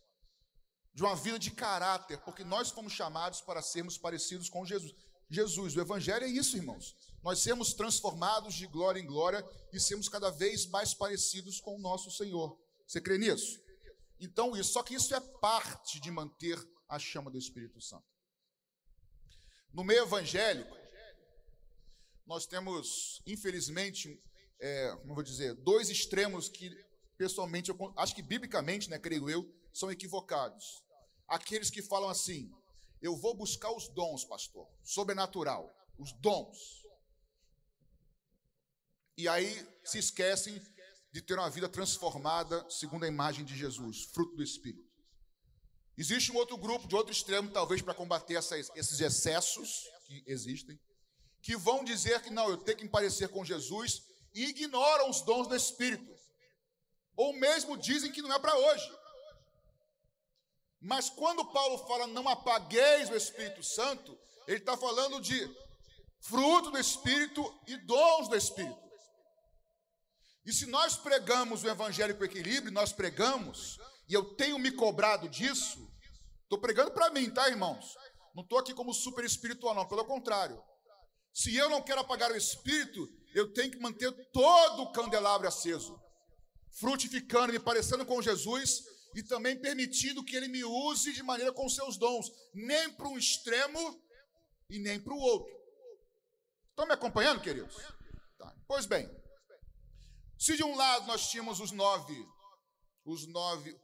de 0.94 1.02
uma 1.02 1.16
vida 1.16 1.40
de 1.40 1.50
caráter, 1.50 2.18
porque 2.26 2.44
nós 2.44 2.72
fomos 2.72 2.92
chamados 2.92 3.40
para 3.40 3.62
sermos 3.62 3.98
parecidos 3.98 4.50
com 4.50 4.66
Jesus. 4.66 4.94
Jesus. 5.30 5.76
O 5.76 5.82
Evangelho 5.82 6.26
é 6.26 6.30
isso, 6.30 6.58
irmãos. 6.58 6.96
Nós 7.24 7.40
sermos 7.40 7.74
transformados 7.74 8.54
de 8.54 8.68
glória 8.68 9.00
em 9.00 9.06
glória 9.06 9.46
e 9.74 9.80
sermos 9.80 10.08
cada 10.08 10.30
vez 10.30 10.66
mais 10.68 10.94
parecidos 10.94 11.60
com 11.60 11.76
o 11.76 11.80
nosso 11.80 12.10
Senhor. 12.12 12.58
Você 12.88 13.02
crê 13.02 13.18
nisso? 13.18 13.60
Então, 14.20 14.56
isso, 14.56 14.74
só 14.74 14.84
que 14.84 14.96
isso 14.96 15.14
é 15.14 15.20
parte 15.20 16.00
de 16.00 16.10
manter 16.10 16.58
a 16.90 16.98
chama 16.98 17.30
do 17.30 17.38
Espírito 17.38 17.82
Santo. 17.82 18.06
No 19.74 19.84
meio 19.84 20.04
evangélico, 20.04 20.76
nós 22.26 22.46
temos, 22.46 23.22
infelizmente, 23.28 24.22
é, 24.60 24.96
como 25.02 25.14
vou 25.14 25.24
dizer, 25.24 25.54
dois 25.56 25.90
extremos 25.90 26.50
que, 26.50 26.72
pessoalmente, 27.18 27.70
eu, 27.70 27.94
acho 27.96 28.16
que 28.16 28.22
biblicamente, 28.22 28.90
né, 28.90 28.98
creio 28.98 29.30
eu, 29.30 29.54
são 29.74 29.92
equivocados. 29.92 30.84
Aqueles 31.28 31.70
que 31.70 31.82
falam 31.82 32.10
assim: 32.10 32.50
eu 33.02 33.16
vou 33.16 33.36
buscar 33.36 33.72
os 33.72 33.88
dons, 33.90 34.24
pastor, 34.24 34.68
sobrenatural, 34.84 35.74
os 35.98 36.12
dons. 36.14 36.84
E 39.18 39.28
aí 39.28 39.68
se 39.84 39.98
esquecem 39.98 40.62
de 41.12 41.22
ter 41.22 41.34
uma 41.34 41.50
vida 41.50 41.68
transformada 41.68 42.66
segundo 42.70 43.04
a 43.04 43.08
imagem 43.08 43.44
de 43.44 43.58
Jesus, 43.58 44.04
fruto 44.14 44.36
do 44.36 44.44
Espírito. 44.44 44.88
Existe 45.98 46.32
um 46.32 46.36
outro 46.36 46.58
grupo, 46.58 46.88
de 46.88 46.96
outro 46.96 47.12
extremo, 47.12 47.50
talvez 47.50 47.82
para 47.82 47.94
combater 47.94 48.36
essas, 48.36 48.70
esses 48.76 49.00
excessos 49.00 49.84
que 50.06 50.24
existem, 50.28 50.80
que 51.42 51.58
vão 51.58 51.84
dizer 51.84 52.22
que 52.22 52.30
não, 52.30 52.50
eu 52.50 52.58
tenho 52.58 52.78
que 52.78 52.88
parecer 52.88 53.30
com 53.30 53.44
Jesus 53.44 54.04
e 54.34 54.46
ignoram 54.46 55.10
os 55.10 55.22
dons 55.22 55.48
do 55.48 55.56
Espírito. 55.56 56.16
Ou 57.16 57.34
mesmo 57.34 57.76
dizem 57.76 58.12
que 58.12 58.22
não 58.22 58.32
é 58.32 58.38
para 58.38 58.56
hoje. 58.56 58.88
Mas 60.82 61.10
quando 61.10 61.46
Paulo 61.46 61.78
fala 61.88 62.08
não 62.08 62.28
apagueis 62.28 63.10
o 63.10 63.16
Espírito 63.16 63.64
Santo, 63.64 64.18
ele 64.48 64.58
está 64.58 64.78
falando 64.78 65.20
de 65.20 65.50
fruto 66.20 66.72
do 66.72 66.78
Espírito 66.78 67.44
e 67.68 67.78
dons 67.78 68.28
do 68.28 68.36
Espírito. 68.36 68.88
E 70.46 70.54
se 70.54 70.66
nós 70.66 70.96
pregamos 70.96 71.64
o 71.64 71.68
Evangelho 71.68 72.16
com 72.18 72.24
equilíbrio, 72.24 72.72
nós 72.72 72.94
pregamos, 72.94 73.78
e 74.08 74.14
eu 74.14 74.36
tenho 74.36 74.58
me 74.58 74.72
cobrado 74.72 75.28
disso, 75.28 75.92
estou 76.44 76.60
pregando 76.60 76.92
para 76.92 77.10
mim, 77.10 77.30
tá, 77.30 77.50
irmãos? 77.50 77.96
Não 78.34 78.44
estou 78.44 78.60
aqui 78.60 78.74
como 78.74 78.94
super 78.94 79.26
espiritual, 79.26 79.76
não, 79.76 79.88
pelo 79.88 80.06
contrário. 80.06 80.64
Se 81.34 81.54
eu 81.56 81.70
não 81.70 81.82
quero 81.82 82.00
apagar 82.00 82.32
o 82.32 82.38
Espírito, 82.38 83.10
eu 83.34 83.52
tenho 83.52 83.72
que 83.72 83.80
manter 83.80 84.12
todo 84.32 84.84
o 84.84 84.92
candelabro 84.92 85.48
aceso, 85.48 86.00
frutificando, 86.80 87.52
me 87.52 87.60
parecendo 87.60 88.06
com 88.06 88.22
Jesus 88.22 88.84
e 89.16 89.24
também 89.24 89.60
permitindo 89.60 90.24
que 90.24 90.36
ele 90.36 90.48
me 90.48 90.64
use 90.64 91.14
de 91.14 91.24
maneira 91.24 91.52
com 91.52 91.68
seus 91.70 91.98
dons, 91.98 92.32
nem 92.54 92.92
para 92.94 93.08
um 93.08 93.18
extremo 93.18 94.02
e 94.70 94.80
nem 94.80 95.00
para 95.00 95.14
o 95.14 95.20
outro. 95.20 95.56
Estão 96.70 96.86
me 96.86 96.94
acompanhando, 96.94 97.42
queridos? 97.42 97.76
Tá. 98.38 98.56
Pois 98.68 98.86
bem, 98.86 99.10
se 100.38 100.56
de 100.56 100.64
um 100.64 100.76
lado 100.76 101.08
nós 101.08 101.30
tínhamos 101.30 101.60
os 101.60 101.72
nove, 101.72 102.16
os 103.04 103.28
nove 103.28 103.76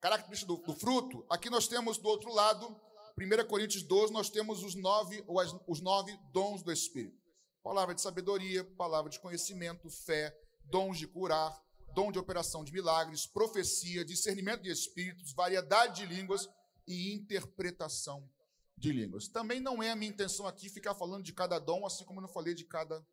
características 0.00 0.56
do, 0.56 0.56
do 0.64 0.74
fruto, 0.78 1.24
aqui 1.30 1.48
nós 1.48 1.68
temos 1.68 1.98
do 1.98 2.08
outro 2.08 2.32
lado, 2.32 2.68
1 3.16 3.46
Coríntios 3.48 3.82
12, 3.82 4.12
nós 4.12 4.30
temos 4.30 4.62
os 4.62 4.74
nove, 4.74 5.24
os 5.66 5.80
nove 5.80 6.16
dons 6.32 6.62
do 6.62 6.72
Espírito. 6.72 7.18
Palavra 7.62 7.94
de 7.94 8.00
sabedoria, 8.00 8.64
palavra 8.76 9.10
de 9.10 9.20
conhecimento, 9.20 9.90
fé, 9.90 10.32
dons 10.64 10.98
de 10.98 11.06
curar, 11.06 11.52
dom 11.94 12.12
de 12.12 12.18
operação 12.18 12.64
de 12.64 12.72
milagres, 12.72 13.26
profecia, 13.26 14.04
discernimento 14.04 14.62
de 14.62 14.70
espíritos, 14.70 15.32
variedade 15.32 16.06
de 16.06 16.14
línguas 16.14 16.48
e 16.86 17.12
interpretação 17.12 18.28
de 18.76 18.92
línguas. 18.92 19.28
Também 19.28 19.60
não 19.60 19.82
é 19.82 19.90
a 19.90 19.96
minha 19.96 20.10
intenção 20.10 20.46
aqui 20.46 20.68
ficar 20.68 20.94
falando 20.94 21.24
de 21.24 21.32
cada 21.32 21.58
dom, 21.58 21.84
assim 21.84 22.04
como 22.04 22.20
eu 22.20 22.22
não 22.22 22.28
falei 22.28 22.54
de 22.54 22.64
cada, 22.64 23.04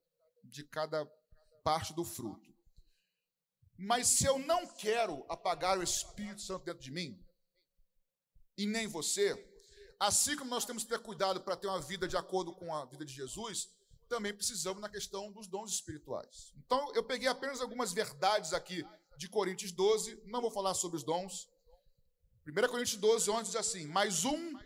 de 0.44 0.64
cada 0.64 1.06
parte 1.64 1.94
do 1.94 2.06
fruto. 2.06 2.54
Mas 3.78 4.08
se 4.08 4.26
eu 4.26 4.40
não 4.40 4.68
quero 4.68 5.26
apagar 5.28 5.78
o 5.78 5.84
Espírito 5.84 6.42
Santo 6.42 6.66
dentro 6.66 6.82
de 6.82 6.92
mim, 6.92 7.20
e 8.58 8.66
nem 8.66 8.88
você, 8.88 9.36
assim 10.00 10.38
como 10.38 10.50
nós 10.50 10.66
temos 10.66 10.84
que 10.84 10.90
ter 10.90 11.00
cuidado 11.00 11.42
para 11.42 11.58
ter 11.58 11.68
uma 11.68 11.82
vida 11.82 12.08
de 12.08 12.16
acordo 12.16 12.54
com 12.54 12.74
a 12.74 12.86
vida 12.86 13.04
de 13.04 13.14
Jesus, 13.14 13.70
também 14.08 14.34
precisamos 14.34 14.82
na 14.82 14.90
questão 14.90 15.32
dos 15.32 15.48
dons 15.48 15.72
espirituais. 15.72 16.54
Então, 16.58 16.94
eu 16.94 17.04
peguei 17.04 17.28
apenas 17.28 17.62
algumas 17.62 17.94
verdades 17.94 18.54
aqui 18.54 18.86
de 19.18 19.30
Coríntios 19.30 19.72
12, 19.72 20.22
não 20.26 20.42
vou 20.42 20.52
falar 20.52 20.74
sobre 20.74 20.98
os 20.98 21.04
dons. 21.04 21.48
1 22.48 22.68
Coríntios 22.68 23.00
12, 23.00 23.30
11 23.30 23.44
diz 23.44 23.56
assim: 23.56 23.88
Mas 23.88 24.26
um 24.26 24.60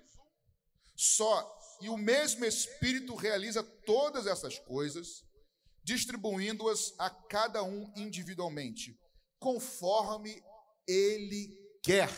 só 0.95 1.57
e 1.81 1.89
o 1.89 1.97
mesmo 1.97 2.43
Espírito 2.45 3.15
realiza 3.15 3.63
todas 3.63 4.27
essas 4.27 4.59
coisas, 4.59 5.23
distribuindo-as 5.83 6.93
a 6.99 7.09
cada 7.09 7.63
um 7.63 7.91
individualmente, 7.95 8.99
conforme 9.39 10.43
ele 10.87 11.57
quer. 11.81 12.09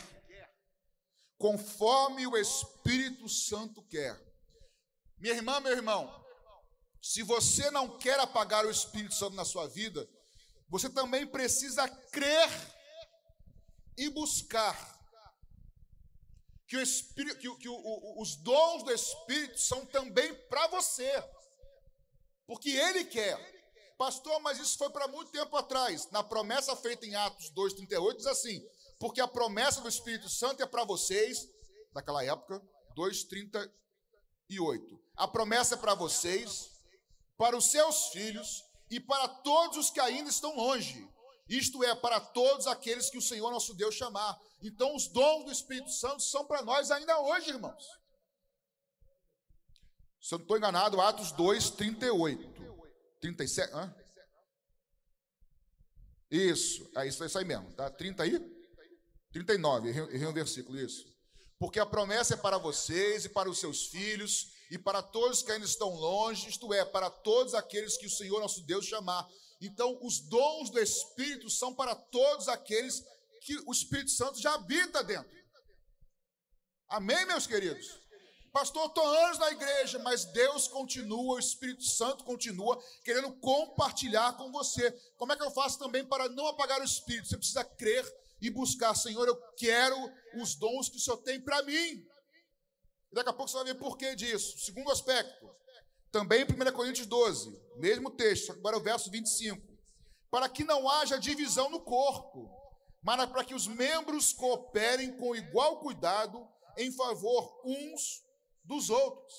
Conforme 1.37 2.25
o 2.27 2.37
Espírito 2.37 3.27
Santo 3.27 3.83
quer. 3.87 4.19
Minha 5.17 5.35
irmã, 5.35 5.59
meu 5.59 5.73
irmão, 5.73 6.20
se 7.01 7.23
você 7.23 7.71
não 7.71 7.97
quer 7.97 8.19
apagar 8.19 8.65
o 8.65 8.69
Espírito 8.69 9.15
Santo 9.15 9.35
na 9.35 9.45
sua 9.45 9.67
vida, 9.67 10.07
você 10.69 10.89
também 10.89 11.25
precisa 11.25 11.87
crer 11.87 12.49
e 13.97 14.09
buscar 14.09 14.99
que, 16.67 16.77
o 16.77 16.81
Espírito, 16.81 17.39
que, 17.39 17.57
que 17.57 17.67
o, 17.67 17.73
o, 17.73 18.21
os 18.21 18.35
dons 18.37 18.83
do 18.83 18.91
Espírito 18.91 19.59
são 19.59 19.85
também 19.85 20.33
para 20.47 20.67
você, 20.67 21.11
porque 22.47 22.69
Ele 22.69 23.03
quer. 23.05 23.51
Pastor, 23.97 24.39
mas 24.39 24.57
isso 24.57 24.77
foi 24.77 24.89
para 24.89 25.07
muito 25.07 25.31
tempo 25.31 25.55
atrás. 25.57 26.09
Na 26.11 26.23
promessa 26.23 26.75
feita 26.75 27.05
em 27.05 27.13
Atos 27.13 27.51
2,38 27.51 28.15
diz 28.15 28.25
assim: 28.25 28.65
porque 29.01 29.19
a 29.19 29.27
promessa 29.27 29.81
do 29.81 29.89
Espírito 29.89 30.29
Santo 30.29 30.61
é 30.61 30.65
para 30.67 30.85
vocês, 30.85 31.49
naquela 31.91 32.23
época, 32.23 32.61
2,38. 32.95 34.99
A 35.17 35.27
promessa 35.27 35.73
é 35.73 35.77
para 35.77 35.95
vocês, 35.95 36.69
para 37.41 37.57
os 37.57 37.71
seus 37.71 38.09
filhos 38.09 38.63
e 38.87 38.99
para 38.99 39.27
todos 39.27 39.75
os 39.75 39.89
que 39.89 39.99
ainda 39.99 40.29
estão 40.29 40.55
longe. 40.55 41.09
Isto 41.49 41.83
é, 41.83 41.95
para 41.95 42.19
todos 42.19 42.67
aqueles 42.67 43.09
que 43.09 43.17
o 43.17 43.21
Senhor 43.21 43.49
nosso 43.49 43.73
Deus 43.73 43.95
chamar. 43.95 44.39
Então, 44.61 44.95
os 44.95 45.07
dons 45.07 45.45
do 45.45 45.51
Espírito 45.51 45.89
Santo 45.89 46.21
são 46.21 46.45
para 46.45 46.61
nós 46.61 46.91
ainda 46.91 47.19
hoje, 47.19 47.49
irmãos. 47.49 47.83
Se 50.21 50.35
eu 50.35 50.37
não 50.37 50.43
estou 50.43 50.55
enganado, 50.55 51.01
Atos 51.01 51.31
2, 51.31 51.71
38. 51.71 52.47
37, 53.19 53.73
hã? 53.73 53.95
Isso, 56.29 56.91
é 56.95 57.07
isso, 57.07 57.23
é 57.23 57.25
isso 57.25 57.39
aí 57.39 57.45
mesmo, 57.45 57.73
tá? 57.73 57.89
30 57.89 58.21
aí? 58.21 58.39
39, 59.31 59.89
errei 59.89 60.27
um 60.27 60.33
versículo, 60.33 60.77
isso. 60.77 61.11
Porque 61.57 61.79
a 61.79 61.87
promessa 61.87 62.35
é 62.35 62.37
para 62.37 62.59
vocês 62.59 63.25
e 63.25 63.29
para 63.29 63.49
os 63.49 63.59
seus 63.59 63.87
filhos 63.87 64.60
e 64.71 64.77
para 64.77 65.03
todos 65.03 65.43
que 65.43 65.51
ainda 65.51 65.65
estão 65.65 65.89
longe, 65.89 66.47
isto 66.47 66.73
é, 66.73 66.85
para 66.85 67.09
todos 67.09 67.53
aqueles 67.53 67.97
que 67.97 68.05
o 68.05 68.09
Senhor 68.09 68.39
nosso 68.39 68.61
Deus 68.61 68.85
chamar. 68.85 69.27
Então, 69.59 69.99
os 70.01 70.21
dons 70.21 70.69
do 70.69 70.79
Espírito 70.79 71.49
são 71.49 71.75
para 71.75 71.93
todos 71.93 72.47
aqueles 72.47 73.03
que 73.41 73.53
o 73.67 73.73
Espírito 73.73 74.11
Santo 74.11 74.39
já 74.39 74.53
habita 74.53 75.03
dentro. 75.03 75.29
Amém, 76.87 77.25
meus 77.25 77.45
queridos? 77.45 77.99
Pastor, 78.53 78.87
estou 78.87 79.05
anos 79.05 79.39
na 79.39 79.51
igreja, 79.51 79.99
mas 79.99 80.23
Deus 80.25 80.69
continua, 80.69 81.35
o 81.35 81.39
Espírito 81.39 81.83
Santo 81.83 82.23
continua 82.23 82.81
querendo 83.03 83.33
compartilhar 83.39 84.37
com 84.37 84.53
você. 84.53 84.89
Como 85.17 85.33
é 85.33 85.35
que 85.35 85.43
eu 85.43 85.51
faço 85.51 85.79
também 85.79 86.05
para 86.05 86.29
não 86.29 86.47
apagar 86.47 86.79
o 86.79 86.85
Espírito? 86.85 87.27
Você 87.27 87.37
precisa 87.37 87.65
crer 87.65 88.05
e 88.41 88.49
buscar, 88.49 88.95
Senhor, 88.95 89.27
eu 89.27 89.35
quero 89.57 89.97
os 90.35 90.55
dons 90.55 90.87
que 90.87 90.95
o 90.95 90.99
Senhor 90.99 91.17
tem 91.17 91.41
para 91.41 91.61
mim. 91.63 92.05
E 93.11 93.15
daqui 93.15 93.29
a 93.29 93.33
pouco 93.33 93.51
você 93.51 93.57
vai 93.57 93.65
ver 93.65 93.75
por 93.75 93.97
que 93.97 94.15
disso. 94.15 94.57
Segundo 94.59 94.91
aspecto, 94.91 95.49
também 96.11 96.41
em 96.41 96.45
1 96.45 96.73
Coríntios 96.73 97.07
12, 97.07 97.59
mesmo 97.77 98.11
texto, 98.11 98.51
agora 98.51 98.77
o 98.77 98.81
verso 98.81 99.11
25. 99.11 99.61
Para 100.29 100.47
que 100.47 100.63
não 100.63 100.89
haja 100.89 101.19
divisão 101.19 101.69
no 101.69 101.81
corpo, 101.81 102.49
mas 103.03 103.29
para 103.29 103.43
que 103.43 103.53
os 103.53 103.67
membros 103.67 104.31
cooperem 104.31 105.17
com 105.17 105.35
igual 105.35 105.79
cuidado 105.79 106.47
em 106.77 106.91
favor 106.91 107.61
uns 107.65 108.23
dos 108.63 108.89
outros. 108.89 109.35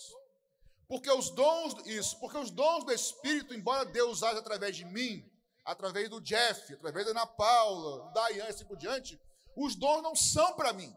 Porque 0.89 1.11
os 1.11 1.31
dons, 1.31 1.75
isso, 1.87 2.19
porque 2.21 2.37
os 2.37 2.51
dons 2.51 2.85
do 2.85 2.93
Espírito, 2.93 3.55
embora 3.55 3.87
Deus 3.87 4.23
haja 4.23 4.41
através 4.41 4.77
de 4.77 4.85
mim, 4.85 5.25
através 5.65 6.11
do 6.11 6.21
Jeff, 6.21 6.75
através 6.75 7.07
da 7.07 7.13
Ana 7.13 7.27
Paula, 7.27 8.13
da 8.13 8.31
Ian 8.33 8.45
e 8.45 8.49
assim 8.49 8.67
por 8.67 8.77
diante, 8.77 9.19
os 9.57 9.75
dons 9.75 10.03
não 10.03 10.15
são 10.15 10.55
para 10.55 10.73
mim. 10.73 10.93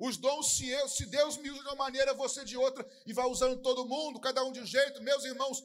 Os 0.00 0.16
dons, 0.16 0.56
se, 0.56 0.68
eu, 0.68 0.88
se 0.88 1.06
Deus 1.06 1.36
me 1.36 1.50
usa 1.50 1.62
de 1.62 1.68
uma 1.68 1.76
maneira, 1.76 2.14
você 2.14 2.44
de 2.44 2.56
outra, 2.56 2.88
e 3.06 3.12
vai 3.12 3.26
usando 3.26 3.60
todo 3.60 3.86
mundo, 3.86 4.18
cada 4.18 4.42
um 4.42 4.50
de 4.50 4.60
um 4.60 4.66
jeito, 4.66 5.02
meus 5.02 5.24
irmãos, 5.24 5.62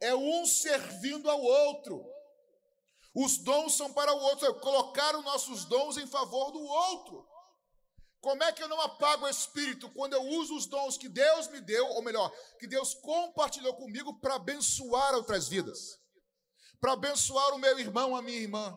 é 0.00 0.14
um 0.14 0.44
servindo 0.46 1.28
ao 1.30 1.40
outro. 1.40 2.04
Os 3.14 3.38
dons 3.38 3.74
são 3.74 3.92
para 3.92 4.12
o 4.14 4.20
outro, 4.20 4.46
é 4.46 4.60
colocar 4.60 5.16
os 5.16 5.24
nossos 5.24 5.64
dons 5.64 5.96
em 5.96 6.06
favor 6.06 6.52
do 6.52 6.60
outro. 6.60 7.26
Como 8.20 8.44
é 8.44 8.52
que 8.52 8.62
eu 8.62 8.68
não 8.68 8.80
apago 8.82 9.24
o 9.24 9.28
espírito 9.28 9.88
quando 9.90 10.12
eu 10.12 10.22
uso 10.22 10.54
os 10.54 10.66
dons 10.66 10.98
que 10.98 11.08
Deus 11.08 11.48
me 11.48 11.60
deu, 11.60 11.86
ou 11.86 12.02
melhor, 12.02 12.30
que 12.58 12.66
Deus 12.66 12.92
compartilhou 12.94 13.74
comigo 13.74 14.20
para 14.20 14.34
abençoar 14.34 15.14
outras 15.14 15.48
vidas? 15.48 16.00
para 16.80 16.94
abençoar 16.94 17.54
o 17.54 17.58
meu 17.58 17.78
irmão, 17.78 18.16
a 18.16 18.22
minha 18.22 18.38
irmã. 18.38 18.76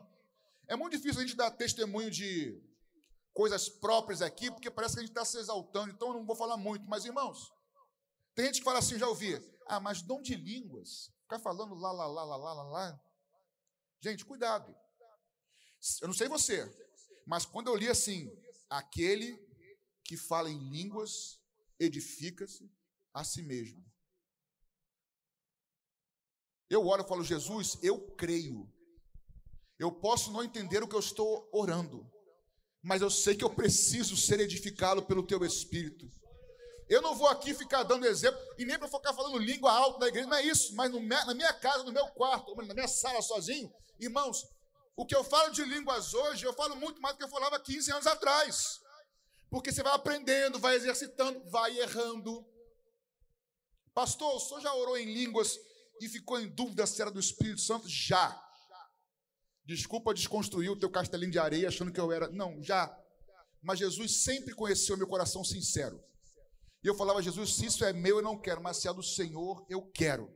É 0.68 0.76
muito 0.76 0.98
difícil 0.98 1.22
a 1.22 1.26
gente 1.26 1.38
dar 1.38 1.50
testemunho 1.52 2.12
de 2.12 2.62
coisas 3.34 3.68
próprias 3.68 4.22
aqui, 4.22 4.52
porque 4.52 4.70
parece 4.70 4.94
que 4.94 5.00
a 5.00 5.04
gente 5.04 5.12
está 5.12 5.26
se 5.26 5.38
exaltando, 5.38 5.92
então 5.92 6.10
eu 6.10 6.14
não 6.16 6.26
vou 6.26 6.36
falar 6.36 6.56
muito, 6.56 6.88
mas 6.88 7.06
irmãos, 7.06 7.52
tem 8.36 8.46
gente 8.46 8.60
que 8.60 8.64
fala 8.64 8.80
assim, 8.80 8.98
já 8.98 9.08
ouvi, 9.08 9.34
ah, 9.68 9.80
mas 9.80 10.02
dom 10.02 10.22
de 10.22 10.36
línguas, 10.36 11.12
ficar 11.24 11.40
falando 11.40 11.74
lá, 11.76 11.92
lá, 11.92 12.06
lá, 12.06 12.24
lá, 12.24 12.36
lá, 12.38 12.64
lá. 12.64 13.02
Gente, 14.02 14.26
cuidado. 14.26 14.76
Eu 16.02 16.08
não 16.08 16.14
sei 16.14 16.28
você, 16.28 16.64
mas 17.26 17.46
quando 17.46 17.68
eu 17.68 17.76
li 17.76 17.90
assim, 17.90 18.30
aquele 18.70 19.38
que 20.04 20.18
fala 20.18 20.50
em 20.50 20.70
línguas 20.70 21.40
edifica-se 21.80 22.72
a 23.14 23.24
si 23.24 23.42
mesmo. 23.42 23.84
Eu 26.70 26.88
oro 26.88 27.04
e 27.04 27.08
falo, 27.08 27.24
Jesus, 27.24 27.78
eu 27.84 28.00
creio. 28.16 28.72
Eu 29.78 29.92
posso 29.92 30.32
não 30.32 30.44
entender 30.44 30.82
o 30.82 30.88
que 30.88 30.96
eu 30.96 31.00
estou 31.00 31.50
orando, 31.54 32.10
mas 32.84 33.02
eu 33.02 33.10
sei 33.10 33.36
que 33.36 33.44
eu 33.44 33.50
preciso 33.50 34.18
ser 34.18 34.42
edificado 34.42 35.02
pelo 35.04 35.26
teu 35.26 35.44
Espírito. 35.46 36.06
Eu 36.90 37.02
não 37.02 37.16
vou 37.16 37.28
aqui 37.28 37.54
ficar 37.54 37.84
dando 37.84 38.06
exemplo, 38.06 38.40
e 38.58 38.66
nem 38.66 38.78
para 38.78 38.90
ficar 38.90 39.14
falando 39.14 39.38
língua 39.38 39.72
alta 39.72 40.00
na 40.00 40.08
igreja, 40.08 40.28
não 40.28 40.38
é 40.38 40.44
isso, 40.44 40.76
mas 40.76 40.92
na 40.92 41.34
minha 41.34 41.54
casa, 41.54 41.84
no 41.84 41.94
meu 41.94 42.06
quarto, 42.10 42.54
na 42.56 42.74
minha 42.74 42.88
sala 42.88 43.22
sozinho, 43.22 43.74
irmãos, 44.00 44.46
o 44.96 45.06
que 45.06 45.16
eu 45.16 45.24
falo 45.24 45.52
de 45.52 45.64
línguas 45.64 46.14
hoje, 46.14 46.46
eu 46.46 46.54
falo 46.54 46.76
muito 46.76 47.02
mais 47.02 47.16
do 47.16 47.20
que 47.20 47.24
eu 47.24 47.30
falava 47.30 47.60
15 47.60 47.92
anos 47.92 48.06
atrás. 48.06 48.80
Porque 49.50 49.72
você 49.72 49.82
vai 49.82 49.94
aprendendo, 49.94 50.60
vai 50.60 50.76
exercitando, 50.76 51.42
vai 51.50 51.78
errando. 51.80 52.46
Pastor, 53.94 54.36
o 54.36 54.40
senhor 54.40 54.62
já 54.62 54.74
orou 54.74 54.98
em 54.98 55.12
línguas 55.12 55.58
e 56.02 56.10
ficou 56.10 56.40
em 56.40 56.48
dúvida 56.48 56.86
se 56.86 57.02
era 57.02 57.10
do 57.10 57.20
Espírito 57.20 57.62
Santo? 57.62 57.88
Já. 57.88 58.40
Desculpa 59.66 60.14
desconstruir 60.14 60.70
o 60.70 60.76
teu 60.76 60.90
castelinho 60.90 61.32
de 61.32 61.40
areia 61.40 61.70
achando 61.70 61.92
que 61.92 62.00
eu 62.00 62.12
era. 62.12 62.30
Não, 62.30 62.62
já. 62.62 62.96
Mas 63.62 63.80
Jesus 63.80 64.24
sempre 64.24 64.54
conheceu 64.54 64.98
meu 64.98 65.08
coração 65.08 65.44
sincero. 65.44 66.04
E 66.84 66.88
eu 66.88 66.96
falava, 66.96 67.22
Jesus, 67.22 67.56
se 67.56 67.66
isso 67.66 67.86
é 67.86 67.94
meu, 67.94 68.18
eu 68.18 68.22
não 68.22 68.38
quero, 68.38 68.62
mas 68.62 68.78
se 68.78 68.90
é 68.90 68.94
do 68.94 69.02
Senhor, 69.02 69.66
eu 69.70 69.82
quero. 69.82 70.30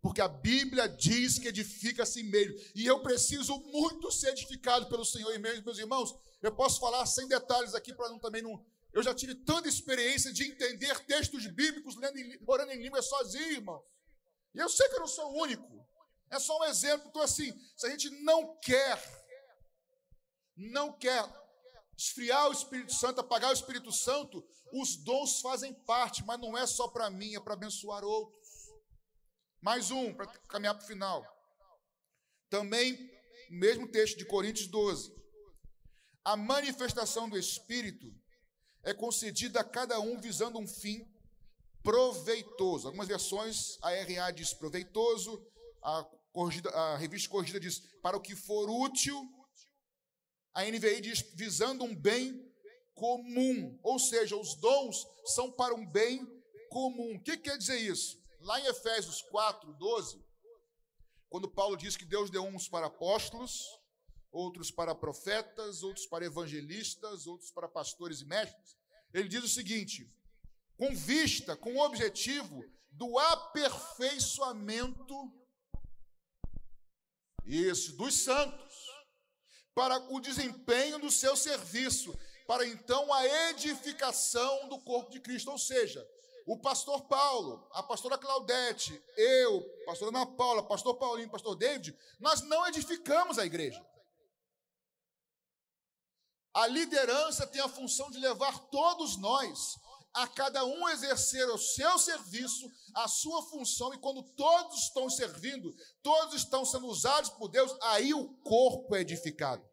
Porque 0.00 0.20
a 0.20 0.26
Bíblia 0.26 0.88
diz 0.88 1.38
que 1.38 1.46
edifica 1.46 2.02
a 2.02 2.22
mesmo. 2.24 2.58
E 2.74 2.84
eu 2.84 3.00
preciso 3.02 3.56
muito 3.58 4.10
ser 4.10 4.30
edificado 4.30 4.86
pelo 4.88 5.04
Senhor 5.04 5.32
e 5.32 5.38
meus 5.38 5.78
irmãos. 5.78 6.12
Eu 6.42 6.50
posso 6.50 6.80
falar 6.80 7.06
sem 7.06 7.28
detalhes 7.28 7.72
aqui 7.72 7.94
para 7.94 8.08
não 8.08 8.18
também 8.18 8.42
não. 8.42 8.66
Eu 8.92 9.00
já 9.00 9.14
tive 9.14 9.36
tanta 9.36 9.68
experiência 9.68 10.32
de 10.32 10.42
entender 10.42 10.98
textos 11.06 11.46
bíblicos 11.46 11.96
lendo 11.96 12.18
orando 12.48 12.72
em 12.72 12.82
língua 12.82 13.00
sozinho, 13.00 13.52
irmão. 13.52 13.80
E 14.52 14.58
eu 14.58 14.68
sei 14.68 14.88
que 14.88 14.96
eu 14.96 15.00
não 15.00 15.06
sou 15.06 15.32
o 15.32 15.42
único. 15.42 15.81
É 16.32 16.40
só 16.40 16.58
um 16.58 16.64
exemplo. 16.64 17.06
Então, 17.08 17.20
assim, 17.20 17.52
se 17.76 17.86
a 17.86 17.90
gente 17.90 18.08
não 18.24 18.58
quer, 18.58 18.98
não 20.56 20.90
quer 20.90 21.22
esfriar 21.96 22.48
o 22.48 22.52
Espírito 22.52 22.92
Santo, 22.94 23.20
apagar 23.20 23.50
o 23.50 23.54
Espírito 23.54 23.92
Santo, 23.92 24.42
os 24.72 24.96
dons 24.96 25.40
fazem 25.40 25.74
parte, 25.84 26.24
mas 26.24 26.40
não 26.40 26.56
é 26.56 26.66
só 26.66 26.88
para 26.88 27.10
mim, 27.10 27.36
é 27.36 27.40
para 27.40 27.52
abençoar 27.52 28.02
outros. 28.02 28.48
Mais 29.60 29.90
um, 29.90 30.14
para 30.14 30.26
caminhar 30.48 30.74
para 30.74 30.84
o 30.84 30.86
final. 30.86 31.22
Também, 32.48 32.98
mesmo 33.50 33.86
texto 33.86 34.16
de 34.16 34.24
Coríntios 34.24 34.66
12. 34.68 35.14
A 36.24 36.34
manifestação 36.34 37.28
do 37.28 37.38
Espírito 37.38 38.10
é 38.82 38.94
concedida 38.94 39.60
a 39.60 39.64
cada 39.64 40.00
um 40.00 40.18
visando 40.18 40.58
um 40.58 40.66
fim 40.66 41.06
proveitoso. 41.82 42.86
Algumas 42.86 43.08
versões, 43.08 43.76
a 43.82 43.90
RA 43.90 44.30
diz 44.30 44.54
proveitoso, 44.54 45.46
a, 45.82 46.06
corrigida, 46.32 46.70
a 46.70 46.96
revista 46.96 47.28
corrigida 47.28 47.60
diz 47.60 47.78
para 48.02 48.16
o 48.16 48.20
que 48.20 48.34
for 48.34 48.68
útil, 48.68 49.30
a 50.54 50.64
NVI 50.64 51.00
diz 51.00 51.20
visando 51.34 51.84
um 51.84 51.94
bem 51.94 52.50
comum, 52.94 53.78
ou 53.82 53.98
seja, 53.98 54.36
os 54.36 54.54
dons 54.54 55.06
são 55.26 55.50
para 55.50 55.74
um 55.74 55.86
bem 55.86 56.26
comum. 56.68 57.16
O 57.16 57.22
que 57.22 57.36
quer 57.36 57.56
dizer 57.56 57.78
isso? 57.78 58.22
Lá 58.40 58.60
em 58.60 58.66
Efésios 58.66 59.22
4, 59.22 59.72
12, 59.74 60.22
quando 61.28 61.50
Paulo 61.50 61.76
diz 61.76 61.96
que 61.96 62.04
Deus 62.04 62.30
deu 62.30 62.44
uns 62.44 62.68
para 62.68 62.86
apóstolos, 62.86 63.62
outros 64.30 64.70
para 64.70 64.94
profetas, 64.94 65.82
outros 65.82 66.06
para 66.06 66.24
evangelistas, 66.24 67.26
outros 67.26 67.50
para 67.50 67.68
pastores 67.68 68.20
e 68.20 68.26
mestres, 68.26 68.76
ele 69.12 69.28
diz 69.28 69.44
o 69.44 69.48
seguinte: 69.48 70.08
com 70.76 70.94
vista, 70.94 71.56
com 71.56 71.76
o 71.76 71.80
objetivo 71.80 72.64
do 72.90 73.18
aperfeiçoamento 73.18 75.41
isso, 77.44 77.96
dos 77.96 78.14
santos, 78.14 78.74
para 79.74 79.98
o 80.12 80.20
desempenho 80.20 80.98
do 80.98 81.10
seu 81.10 81.36
serviço, 81.36 82.16
para 82.46 82.66
então 82.66 83.12
a 83.12 83.50
edificação 83.50 84.68
do 84.68 84.78
corpo 84.80 85.10
de 85.10 85.20
Cristo, 85.20 85.50
ou 85.50 85.58
seja, 85.58 86.06
o 86.46 86.58
pastor 86.60 87.06
Paulo, 87.06 87.68
a 87.72 87.82
pastora 87.82 88.18
Claudete, 88.18 89.00
eu, 89.16 89.62
pastora 89.86 90.10
Ana 90.10 90.26
Paula, 90.26 90.66
pastor 90.66 90.96
Paulinho, 90.96 91.30
pastor 91.30 91.54
David, 91.54 91.96
nós 92.18 92.42
não 92.42 92.66
edificamos 92.66 93.38
a 93.38 93.46
igreja. 93.46 93.84
A 96.54 96.66
liderança 96.66 97.46
tem 97.46 97.62
a 97.62 97.68
função 97.68 98.10
de 98.10 98.18
levar 98.18 98.58
todos 98.68 99.16
nós 99.16 99.76
a 100.14 100.26
cada 100.26 100.64
um 100.64 100.88
exercer 100.88 101.48
o 101.48 101.58
seu 101.58 101.98
serviço, 101.98 102.70
a 102.94 103.08
sua 103.08 103.42
função, 103.44 103.94
e 103.94 103.98
quando 103.98 104.22
todos 104.22 104.84
estão 104.84 105.08
servindo, 105.08 105.74
todos 106.02 106.34
estão 106.34 106.64
sendo 106.64 106.86
usados 106.86 107.30
por 107.30 107.48
Deus, 107.48 107.74
aí 107.82 108.12
o 108.12 108.28
corpo 108.40 108.94
é 108.94 109.00
edificado. 109.00 109.66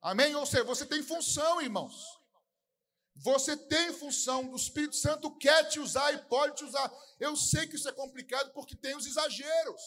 Amém? 0.00 0.34
Ou 0.34 0.46
seja, 0.46 0.64
você 0.64 0.86
tem 0.86 1.02
função, 1.02 1.60
irmãos. 1.60 1.94
Você 3.16 3.54
tem 3.54 3.92
função, 3.92 4.50
o 4.50 4.56
Espírito 4.56 4.96
Santo 4.96 5.36
quer 5.36 5.64
te 5.64 5.78
usar 5.78 6.10
e 6.12 6.18
pode 6.26 6.56
te 6.56 6.64
usar. 6.64 6.90
Eu 7.18 7.36
sei 7.36 7.66
que 7.66 7.76
isso 7.76 7.88
é 7.88 7.92
complicado 7.92 8.50
porque 8.54 8.74
tem 8.74 8.96
os 8.96 9.06
exageros. 9.06 9.82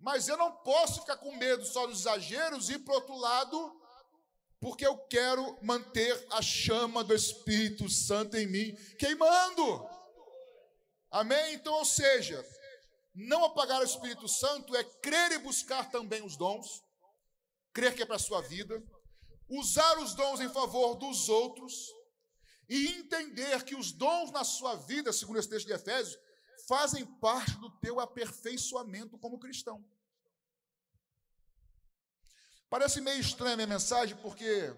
Mas 0.00 0.26
eu 0.26 0.38
não 0.38 0.52
posso 0.62 1.00
ficar 1.00 1.18
com 1.18 1.36
medo 1.36 1.64
só 1.66 1.86
dos 1.86 2.00
exageros 2.00 2.70
e, 2.70 2.78
por 2.78 2.94
outro 2.94 3.14
lado, 3.16 3.81
porque 4.62 4.86
eu 4.86 4.96
quero 4.96 5.58
manter 5.60 6.24
a 6.30 6.40
chama 6.40 7.02
do 7.02 7.12
Espírito 7.12 7.88
Santo 7.88 8.36
em 8.36 8.46
mim 8.46 8.76
queimando. 8.96 9.84
Amém? 11.10 11.54
Então, 11.54 11.74
ou 11.74 11.84
seja, 11.84 12.46
não 13.12 13.44
apagar 13.44 13.80
o 13.80 13.84
Espírito 13.84 14.28
Santo 14.28 14.76
é 14.76 14.84
crer 14.84 15.32
e 15.32 15.38
buscar 15.38 15.90
também 15.90 16.24
os 16.24 16.36
dons, 16.36 16.80
crer 17.72 17.92
que 17.96 18.04
é 18.04 18.06
para 18.06 18.14
a 18.14 18.20
sua 18.20 18.40
vida, 18.40 18.80
usar 19.48 19.98
os 19.98 20.14
dons 20.14 20.38
em 20.38 20.48
favor 20.48 20.94
dos 20.94 21.28
outros 21.28 21.74
e 22.68 22.86
entender 22.86 23.64
que 23.64 23.74
os 23.74 23.90
dons 23.90 24.30
na 24.30 24.44
sua 24.44 24.76
vida, 24.76 25.12
segundo 25.12 25.40
esse 25.40 25.48
texto 25.48 25.66
de 25.66 25.72
Efésios, 25.72 26.16
fazem 26.68 27.04
parte 27.04 27.58
do 27.58 27.68
teu 27.80 27.98
aperfeiçoamento 27.98 29.18
como 29.18 29.40
cristão. 29.40 29.84
Parece 32.72 33.02
meio 33.02 33.20
estranha 33.20 33.52
a 33.52 33.56
minha 33.56 33.66
mensagem, 33.66 34.16
porque 34.16 34.74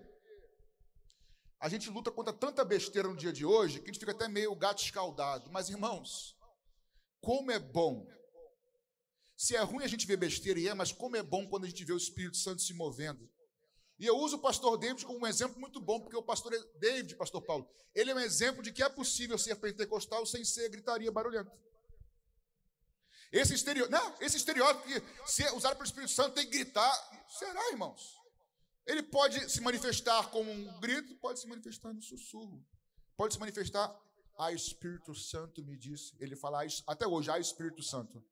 a 1.61 1.69
gente 1.69 1.89
luta 1.89 2.11
contra 2.11 2.33
tanta 2.33 2.65
besteira 2.65 3.07
no 3.07 3.17
dia 3.17 3.33
de 3.33 3.47
hoje 3.47 3.79
que 3.79 3.85
a 3.85 3.93
gente 3.93 4.01
fica 4.01 4.11
até 4.11 4.27
meio 4.27 4.53
gato 4.57 4.83
escaldado. 4.83 5.49
Mas, 5.53 5.69
irmãos, 5.69 6.37
como 7.21 7.53
é 7.53 7.59
bom. 7.61 8.05
Se 9.37 9.55
é 9.55 9.61
ruim 9.61 9.85
a 9.85 9.87
gente 9.87 10.09
ver 10.09 10.17
besteira, 10.17 10.59
e 10.59 10.67
é, 10.67 10.75
mas 10.75 10.91
como 10.91 11.15
é 11.15 11.23
bom 11.23 11.47
quando 11.47 11.67
a 11.67 11.69
gente 11.69 11.85
vê 11.85 11.93
o 11.93 11.97
Espírito 11.97 12.37
Santo 12.37 12.63
se 12.63 12.75
movendo. 12.75 13.31
E 13.97 14.07
eu 14.07 14.19
uso 14.19 14.39
o 14.39 14.43
pastor 14.43 14.77
David 14.77 15.07
como 15.07 15.21
um 15.21 15.27
exemplo 15.29 15.61
muito 15.61 15.81
bom, 15.81 16.01
porque 16.01 16.17
o 16.17 16.23
pastor 16.23 16.53
David, 16.81 17.15
pastor 17.15 17.43
Paulo, 17.43 17.71
ele 17.95 18.11
é 18.11 18.15
um 18.17 18.19
exemplo 18.19 18.61
de 18.61 18.73
que 18.73 18.83
é 18.83 18.89
possível 18.89 19.39
ser 19.39 19.55
pentecostal 19.55 20.27
sem 20.27 20.45
ser 20.45 20.69
gritaria 20.69 21.13
barulhenta. 21.13 21.53
Esse 23.35 23.53
estereótipo, 23.53 23.91
não, 23.91 24.17
esse 24.21 24.37
estereótipo 24.37 24.87
que 24.87 25.03
se 25.27 25.45
usado 25.55 25.75
pelo 25.75 25.85
Espírito 25.85 26.13
Santo 26.13 26.37
tem 26.37 26.45
que 26.49 26.57
gritar, 26.57 27.27
será, 27.29 27.69
irmãos? 27.73 28.15
Ele 28.87 29.03
pode 29.03 29.51
se 29.51 29.61
manifestar 29.61 30.31
como 30.31 30.49
um 30.49 30.79
grito, 30.79 31.17
pode 31.17 31.41
se 31.41 31.49
manifestar 31.49 31.93
no 31.93 32.01
sussurro, 32.01 32.65
pode 33.17 33.35
se 33.35 33.41
manifestar, 33.41 33.93
a 34.39 34.53
Espírito 34.53 35.13
Santo 35.17 35.65
me 35.65 35.77
disse, 35.77 36.15
ele 36.21 36.37
fala 36.37 36.61
até 36.87 37.09
hoje, 37.09 37.29
a 37.29 37.37
Espírito 37.37 37.83
Santo. 37.83 38.25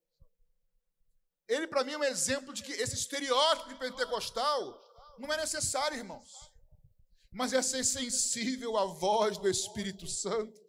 Ele 1.48 1.66
para 1.66 1.82
mim 1.82 1.94
é 1.94 1.98
um 1.98 2.04
exemplo 2.04 2.54
de 2.54 2.62
que 2.62 2.70
esse 2.70 2.94
estereótipo 2.94 3.70
de 3.70 3.74
pentecostal 3.74 4.80
não 5.18 5.32
é 5.32 5.36
necessário, 5.36 5.98
irmãos. 5.98 6.48
Mas 7.32 7.52
é 7.52 7.60
ser 7.60 7.82
sensível 7.82 8.76
à 8.76 8.84
voz 8.84 9.36
do 9.36 9.48
Espírito 9.48 10.06
Santo. 10.06 10.61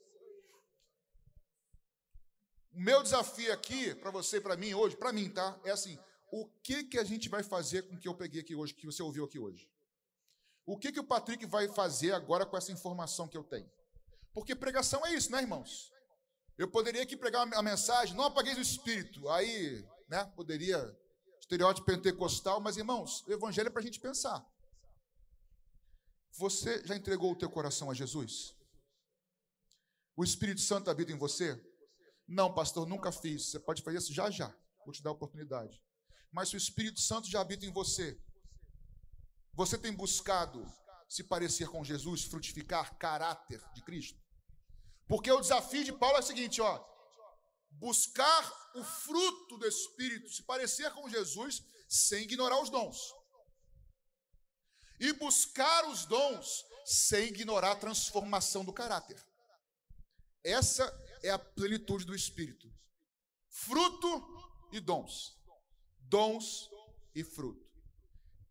O 2.73 2.79
meu 2.79 3.03
desafio 3.03 3.53
aqui, 3.53 3.93
para 3.95 4.11
você 4.11 4.37
e 4.37 4.41
para 4.41 4.57
mim 4.57 4.73
hoje, 4.73 4.97
para 4.97 5.13
mim, 5.13 5.29
tá? 5.29 5.59
É 5.63 5.71
assim: 5.71 5.97
o 6.31 6.47
que, 6.63 6.83
que 6.83 6.97
a 6.97 7.03
gente 7.03 7.29
vai 7.29 7.43
fazer 7.43 7.83
com 7.83 7.95
o 7.95 7.99
que 7.99 8.07
eu 8.07 8.15
peguei 8.15 8.41
aqui 8.41 8.55
hoje, 8.55 8.73
que 8.73 8.85
você 8.85 9.03
ouviu 9.03 9.25
aqui 9.25 9.37
hoje? 9.37 9.69
O 10.65 10.77
que, 10.77 10.91
que 10.91 10.99
o 10.99 11.03
Patrick 11.03 11.45
vai 11.45 11.67
fazer 11.67 12.13
agora 12.13 12.45
com 12.45 12.57
essa 12.57 12.71
informação 12.71 13.27
que 13.27 13.37
eu 13.37 13.43
tenho? 13.43 13.69
Porque 14.33 14.55
pregação 14.55 15.05
é 15.05 15.13
isso, 15.13 15.31
né, 15.31 15.41
irmãos? 15.41 15.91
Eu 16.57 16.69
poderia 16.69 17.03
aqui 17.03 17.15
pregar 17.15 17.47
a 17.53 17.61
mensagem, 17.61 18.15
não 18.15 18.25
apagueis 18.25 18.57
o 18.57 18.61
espírito, 18.61 19.29
aí, 19.29 19.85
né, 20.07 20.25
poderia 20.35 20.79
estereótipo 21.39 21.85
pentecostal, 21.85 22.59
mas 22.59 22.77
irmãos, 22.77 23.23
o 23.27 23.31
evangelho 23.31 23.67
é 23.67 23.69
para 23.69 23.81
a 23.81 23.85
gente 23.85 23.99
pensar. 23.99 24.43
Você 26.37 26.83
já 26.85 26.95
entregou 26.95 27.31
o 27.31 27.35
teu 27.35 27.49
coração 27.49 27.91
a 27.91 27.93
Jesus? 27.93 28.55
O 30.15 30.23
Espírito 30.23 30.61
Santo 30.61 30.89
habita 30.89 31.11
em 31.11 31.17
você? 31.17 31.59
Não, 32.27 32.53
pastor, 32.53 32.87
nunca 32.87 33.11
fiz. 33.11 33.49
Você 33.49 33.59
pode 33.59 33.81
fazer 33.81 33.97
isso 33.97 34.13
já 34.13 34.29
já. 34.29 34.55
Vou 34.85 34.93
te 34.93 35.01
dar 35.01 35.11
a 35.11 35.13
oportunidade. 35.13 35.81
Mas 36.31 36.49
se 36.49 36.55
o 36.55 36.57
Espírito 36.57 36.99
Santo 36.99 37.29
já 37.29 37.41
habita 37.41 37.65
em 37.65 37.71
você, 37.71 38.19
você 39.53 39.77
tem 39.77 39.93
buscado 39.93 40.65
se 41.07 41.23
parecer 41.23 41.69
com 41.69 41.83
Jesus, 41.83 42.23
frutificar 42.23 42.97
caráter 42.97 43.61
de 43.73 43.83
Cristo? 43.83 44.19
Porque 45.07 45.31
o 45.31 45.41
desafio 45.41 45.83
de 45.83 45.93
Paulo 45.93 46.17
é 46.17 46.21
o 46.21 46.23
seguinte, 46.23 46.59
ó, 46.59 46.83
buscar 47.71 48.51
o 48.75 48.83
fruto 48.83 49.57
do 49.57 49.67
Espírito, 49.67 50.29
se 50.29 50.43
parecer 50.43 50.91
com 50.93 51.09
Jesus, 51.09 51.61
sem 51.87 52.23
ignorar 52.23 52.59
os 52.61 52.69
dons. 52.69 52.97
E 54.99 55.13
buscar 55.13 55.87
os 55.89 56.05
dons 56.05 56.63
sem 56.85 57.27
ignorar 57.27 57.73
a 57.73 57.75
transformação 57.75 58.65
do 58.65 58.73
caráter. 58.73 59.23
Essa 60.43 60.85
é 61.23 61.31
a 61.31 61.39
plenitude 61.39 62.05
do 62.05 62.13
Espírito. 62.13 62.71
Fruto 63.49 64.67
e 64.71 64.79
dons. 64.79 65.37
Dons 66.01 66.69
e 67.15 67.23
fruto. 67.23 67.63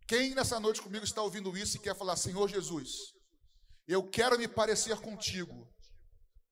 Quem 0.06 0.34
nessa 0.34 0.58
noite 0.58 0.82
comigo 0.82 1.04
está 1.04 1.22
ouvindo 1.22 1.56
isso 1.56 1.76
e 1.76 1.80
quer 1.80 1.96
falar, 1.96 2.16
Senhor 2.16 2.48
Jesus, 2.48 3.14
eu 3.86 4.08
quero 4.08 4.38
me 4.38 4.48
parecer 4.48 4.98
contigo, 5.00 5.72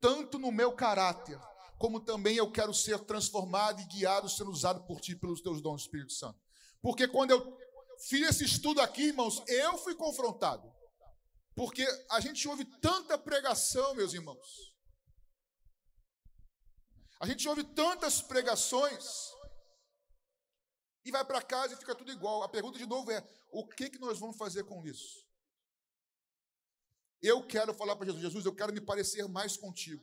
tanto 0.01 0.39
no 0.39 0.53
meu 0.53 0.73
caráter, 0.73 1.39
como 1.79 2.01
também 2.01 2.37
eu 2.37 2.51
quero 2.51 2.75
ser 2.75 2.99
transformado 3.01 3.81
e 3.81 3.87
guiado, 3.87 4.29
sendo 4.29 4.51
usado 4.51 4.87
por 4.87 5.01
ti 5.01 5.17
pelos 5.17 5.41
teus 5.41 5.63
dons, 5.63 5.83
Espírito 5.83 6.13
Santo. 6.13 6.39
Porque 6.83 7.09
quando 7.09 7.31
eu 7.31 7.59
fiz 8.09 8.29
esse 8.29 8.45
estudo 8.45 8.81
aqui, 8.81 9.05
irmãos, 9.05 9.43
eu 9.47 9.79
fui 9.79 9.95
confrontado. 9.95 10.71
Porque 11.55 11.87
a 12.11 12.21
gente 12.21 12.47
ouve 12.49 12.65
tanta 12.81 13.19
pregação, 13.19 13.95
meus 13.95 14.15
irmãos. 14.15 14.70
A 17.21 17.27
gente 17.27 17.47
ouve 17.47 17.63
tantas 17.63 18.23
pregações 18.23 19.31
e 21.05 21.11
vai 21.11 21.25
para 21.25 21.43
casa 21.43 21.75
e 21.75 21.77
fica 21.77 21.95
tudo 21.95 22.11
igual. 22.11 22.43
A 22.43 22.49
pergunta 22.49 22.79
de 22.79 22.87
novo 22.87 23.11
é: 23.11 23.23
o 23.51 23.69
que, 23.69 23.91
que 23.91 23.99
nós 23.99 24.19
vamos 24.19 24.39
fazer 24.39 24.65
com 24.65 24.85
isso? 24.87 25.29
Eu 27.21 27.47
quero 27.47 27.75
falar 27.75 27.95
para 27.95 28.07
Jesus: 28.07 28.23
Jesus, 28.23 28.47
eu 28.47 28.55
quero 28.55 28.73
me 28.73 28.81
parecer 28.81 29.29
mais 29.29 29.57
contigo. 29.57 30.03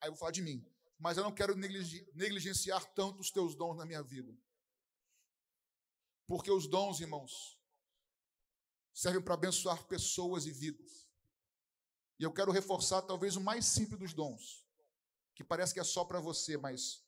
Aí 0.00 0.08
eu 0.08 0.12
vou 0.12 0.18
falar 0.18 0.30
de 0.30 0.42
mim. 0.42 0.64
Mas 0.98 1.16
eu 1.16 1.24
não 1.24 1.32
quero 1.32 1.54
negligenciar 1.56 2.84
tanto 2.94 3.20
os 3.20 3.30
teus 3.30 3.54
dons 3.54 3.76
na 3.76 3.84
minha 3.84 4.02
vida. 4.02 4.36
Porque 6.26 6.50
os 6.50 6.66
dons, 6.66 7.00
irmãos, 7.00 7.58
servem 8.92 9.22
para 9.22 9.34
abençoar 9.34 9.84
pessoas 9.86 10.44
e 10.44 10.52
vidas. 10.52 11.08
E 12.18 12.24
eu 12.24 12.32
quero 12.32 12.50
reforçar 12.50 13.02
talvez 13.02 13.36
o 13.36 13.40
mais 13.40 13.64
simples 13.64 13.98
dos 13.98 14.12
dons, 14.12 14.67
que 15.38 15.44
parece 15.44 15.72
que 15.72 15.78
é 15.78 15.84
só 15.84 16.04
para 16.04 16.18
você, 16.18 16.56
mas 16.56 17.00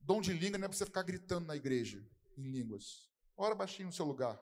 dom 0.00 0.20
de 0.20 0.32
língua 0.32 0.56
não 0.56 0.66
é 0.66 0.68
para 0.68 0.78
você 0.78 0.86
ficar 0.86 1.02
gritando 1.02 1.48
na 1.48 1.56
igreja 1.56 2.00
em 2.38 2.44
línguas. 2.44 3.10
Ora 3.36 3.56
baixinho 3.56 3.88
no 3.88 3.92
seu 3.92 4.04
lugar. 4.04 4.40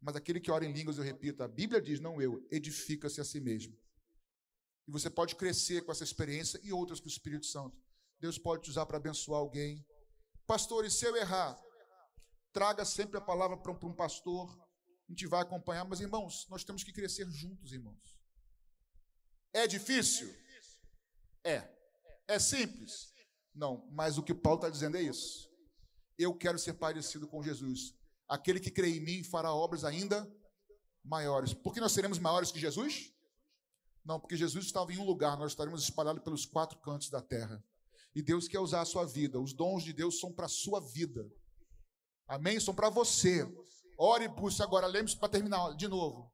Mas 0.00 0.14
aquele 0.14 0.38
que 0.40 0.52
ora 0.52 0.64
em 0.64 0.72
línguas, 0.72 0.98
eu 0.98 1.02
repito, 1.02 1.42
a 1.42 1.48
Bíblia 1.48 1.82
diz, 1.82 1.98
não 1.98 2.22
eu, 2.22 2.46
edifica-se 2.48 3.20
a 3.20 3.24
si 3.24 3.40
mesmo. 3.40 3.76
E 4.86 4.92
você 4.92 5.10
pode 5.10 5.34
crescer 5.34 5.84
com 5.84 5.90
essa 5.90 6.04
experiência 6.04 6.60
e 6.62 6.72
outras 6.72 7.00
com 7.00 7.06
o 7.06 7.10
Espírito 7.10 7.46
Santo. 7.46 7.76
Deus 8.20 8.38
pode 8.38 8.62
te 8.62 8.70
usar 8.70 8.86
para 8.86 8.98
abençoar 8.98 9.40
alguém. 9.40 9.84
Pastor, 10.46 10.84
e 10.84 10.90
se 10.92 11.04
eu 11.04 11.16
errar? 11.16 11.60
Traga 12.52 12.84
sempre 12.84 13.18
a 13.18 13.20
palavra 13.20 13.56
para 13.56 13.72
um 13.84 13.92
pastor. 13.92 14.48
A 15.08 15.12
gente 15.12 15.26
vai 15.26 15.42
acompanhar. 15.42 15.84
Mas, 15.84 15.98
irmãos, 15.98 16.46
nós 16.48 16.62
temos 16.62 16.84
que 16.84 16.92
crescer 16.92 17.28
juntos, 17.32 17.72
irmãos. 17.72 18.16
É 19.52 19.66
difícil? 19.66 20.41
É. 21.44 21.68
É 22.28 22.38
simples? 22.38 23.12
Não. 23.54 23.88
Mas 23.90 24.18
o 24.18 24.22
que 24.22 24.34
Paulo 24.34 24.58
está 24.58 24.70
dizendo 24.70 24.96
é 24.96 25.02
isso. 25.02 25.50
Eu 26.18 26.34
quero 26.34 26.58
ser 26.58 26.74
parecido 26.74 27.26
com 27.26 27.42
Jesus. 27.42 27.94
Aquele 28.28 28.60
que 28.60 28.70
crê 28.70 28.96
em 28.96 29.00
mim 29.00 29.24
fará 29.24 29.52
obras 29.52 29.84
ainda 29.84 30.30
maiores. 31.04 31.52
Por 31.52 31.74
que 31.74 31.80
nós 31.80 31.92
seremos 31.92 32.18
maiores 32.18 32.52
que 32.52 32.60
Jesus? 32.60 33.12
Não, 34.04 34.18
porque 34.18 34.36
Jesus 34.36 34.66
estava 34.66 34.92
em 34.92 34.98
um 34.98 35.04
lugar, 35.04 35.38
nós 35.38 35.52
estaremos 35.52 35.82
espalhados 35.82 36.22
pelos 36.22 36.44
quatro 36.44 36.78
cantos 36.80 37.08
da 37.08 37.20
terra. 37.20 37.62
E 38.14 38.22
Deus 38.22 38.48
quer 38.48 38.58
usar 38.58 38.82
a 38.82 38.86
sua 38.86 39.06
vida. 39.06 39.40
Os 39.40 39.52
dons 39.52 39.84
de 39.84 39.92
Deus 39.92 40.20
são 40.20 40.32
para 40.32 40.46
a 40.46 40.48
sua 40.48 40.80
vida. 40.80 41.24
Amém? 42.26 42.58
São 42.60 42.74
para 42.74 42.90
você. 42.90 43.46
Ore 43.98 44.24
e 44.24 44.28
busque 44.28 44.62
agora. 44.62 44.86
Lembre-se 44.86 45.16
para 45.16 45.28
terminar 45.28 45.74
de 45.76 45.88
novo. 45.88 46.32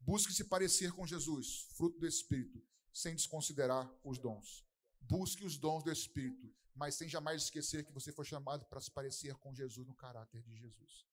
Busque 0.00 0.32
se 0.32 0.44
parecer 0.44 0.92
com 0.92 1.06
Jesus, 1.06 1.66
fruto 1.76 1.98
do 1.98 2.06
Espírito, 2.06 2.60
sem 2.94 3.14
desconsiderar 3.14 3.92
os 4.04 4.18
dons. 4.18 4.64
Busque 5.00 5.44
os 5.44 5.58
dons 5.58 5.82
do 5.82 5.90
Espírito, 5.90 6.54
mas 6.74 6.94
sem 6.94 7.08
jamais 7.08 7.42
esquecer 7.42 7.84
que 7.84 7.92
você 7.92 8.12
foi 8.12 8.24
chamado 8.24 8.64
para 8.66 8.80
se 8.80 8.90
parecer 8.90 9.34
com 9.34 9.52
Jesus 9.52 9.86
no 9.86 9.94
caráter 9.94 10.40
de 10.42 10.56
Jesus. 10.56 11.04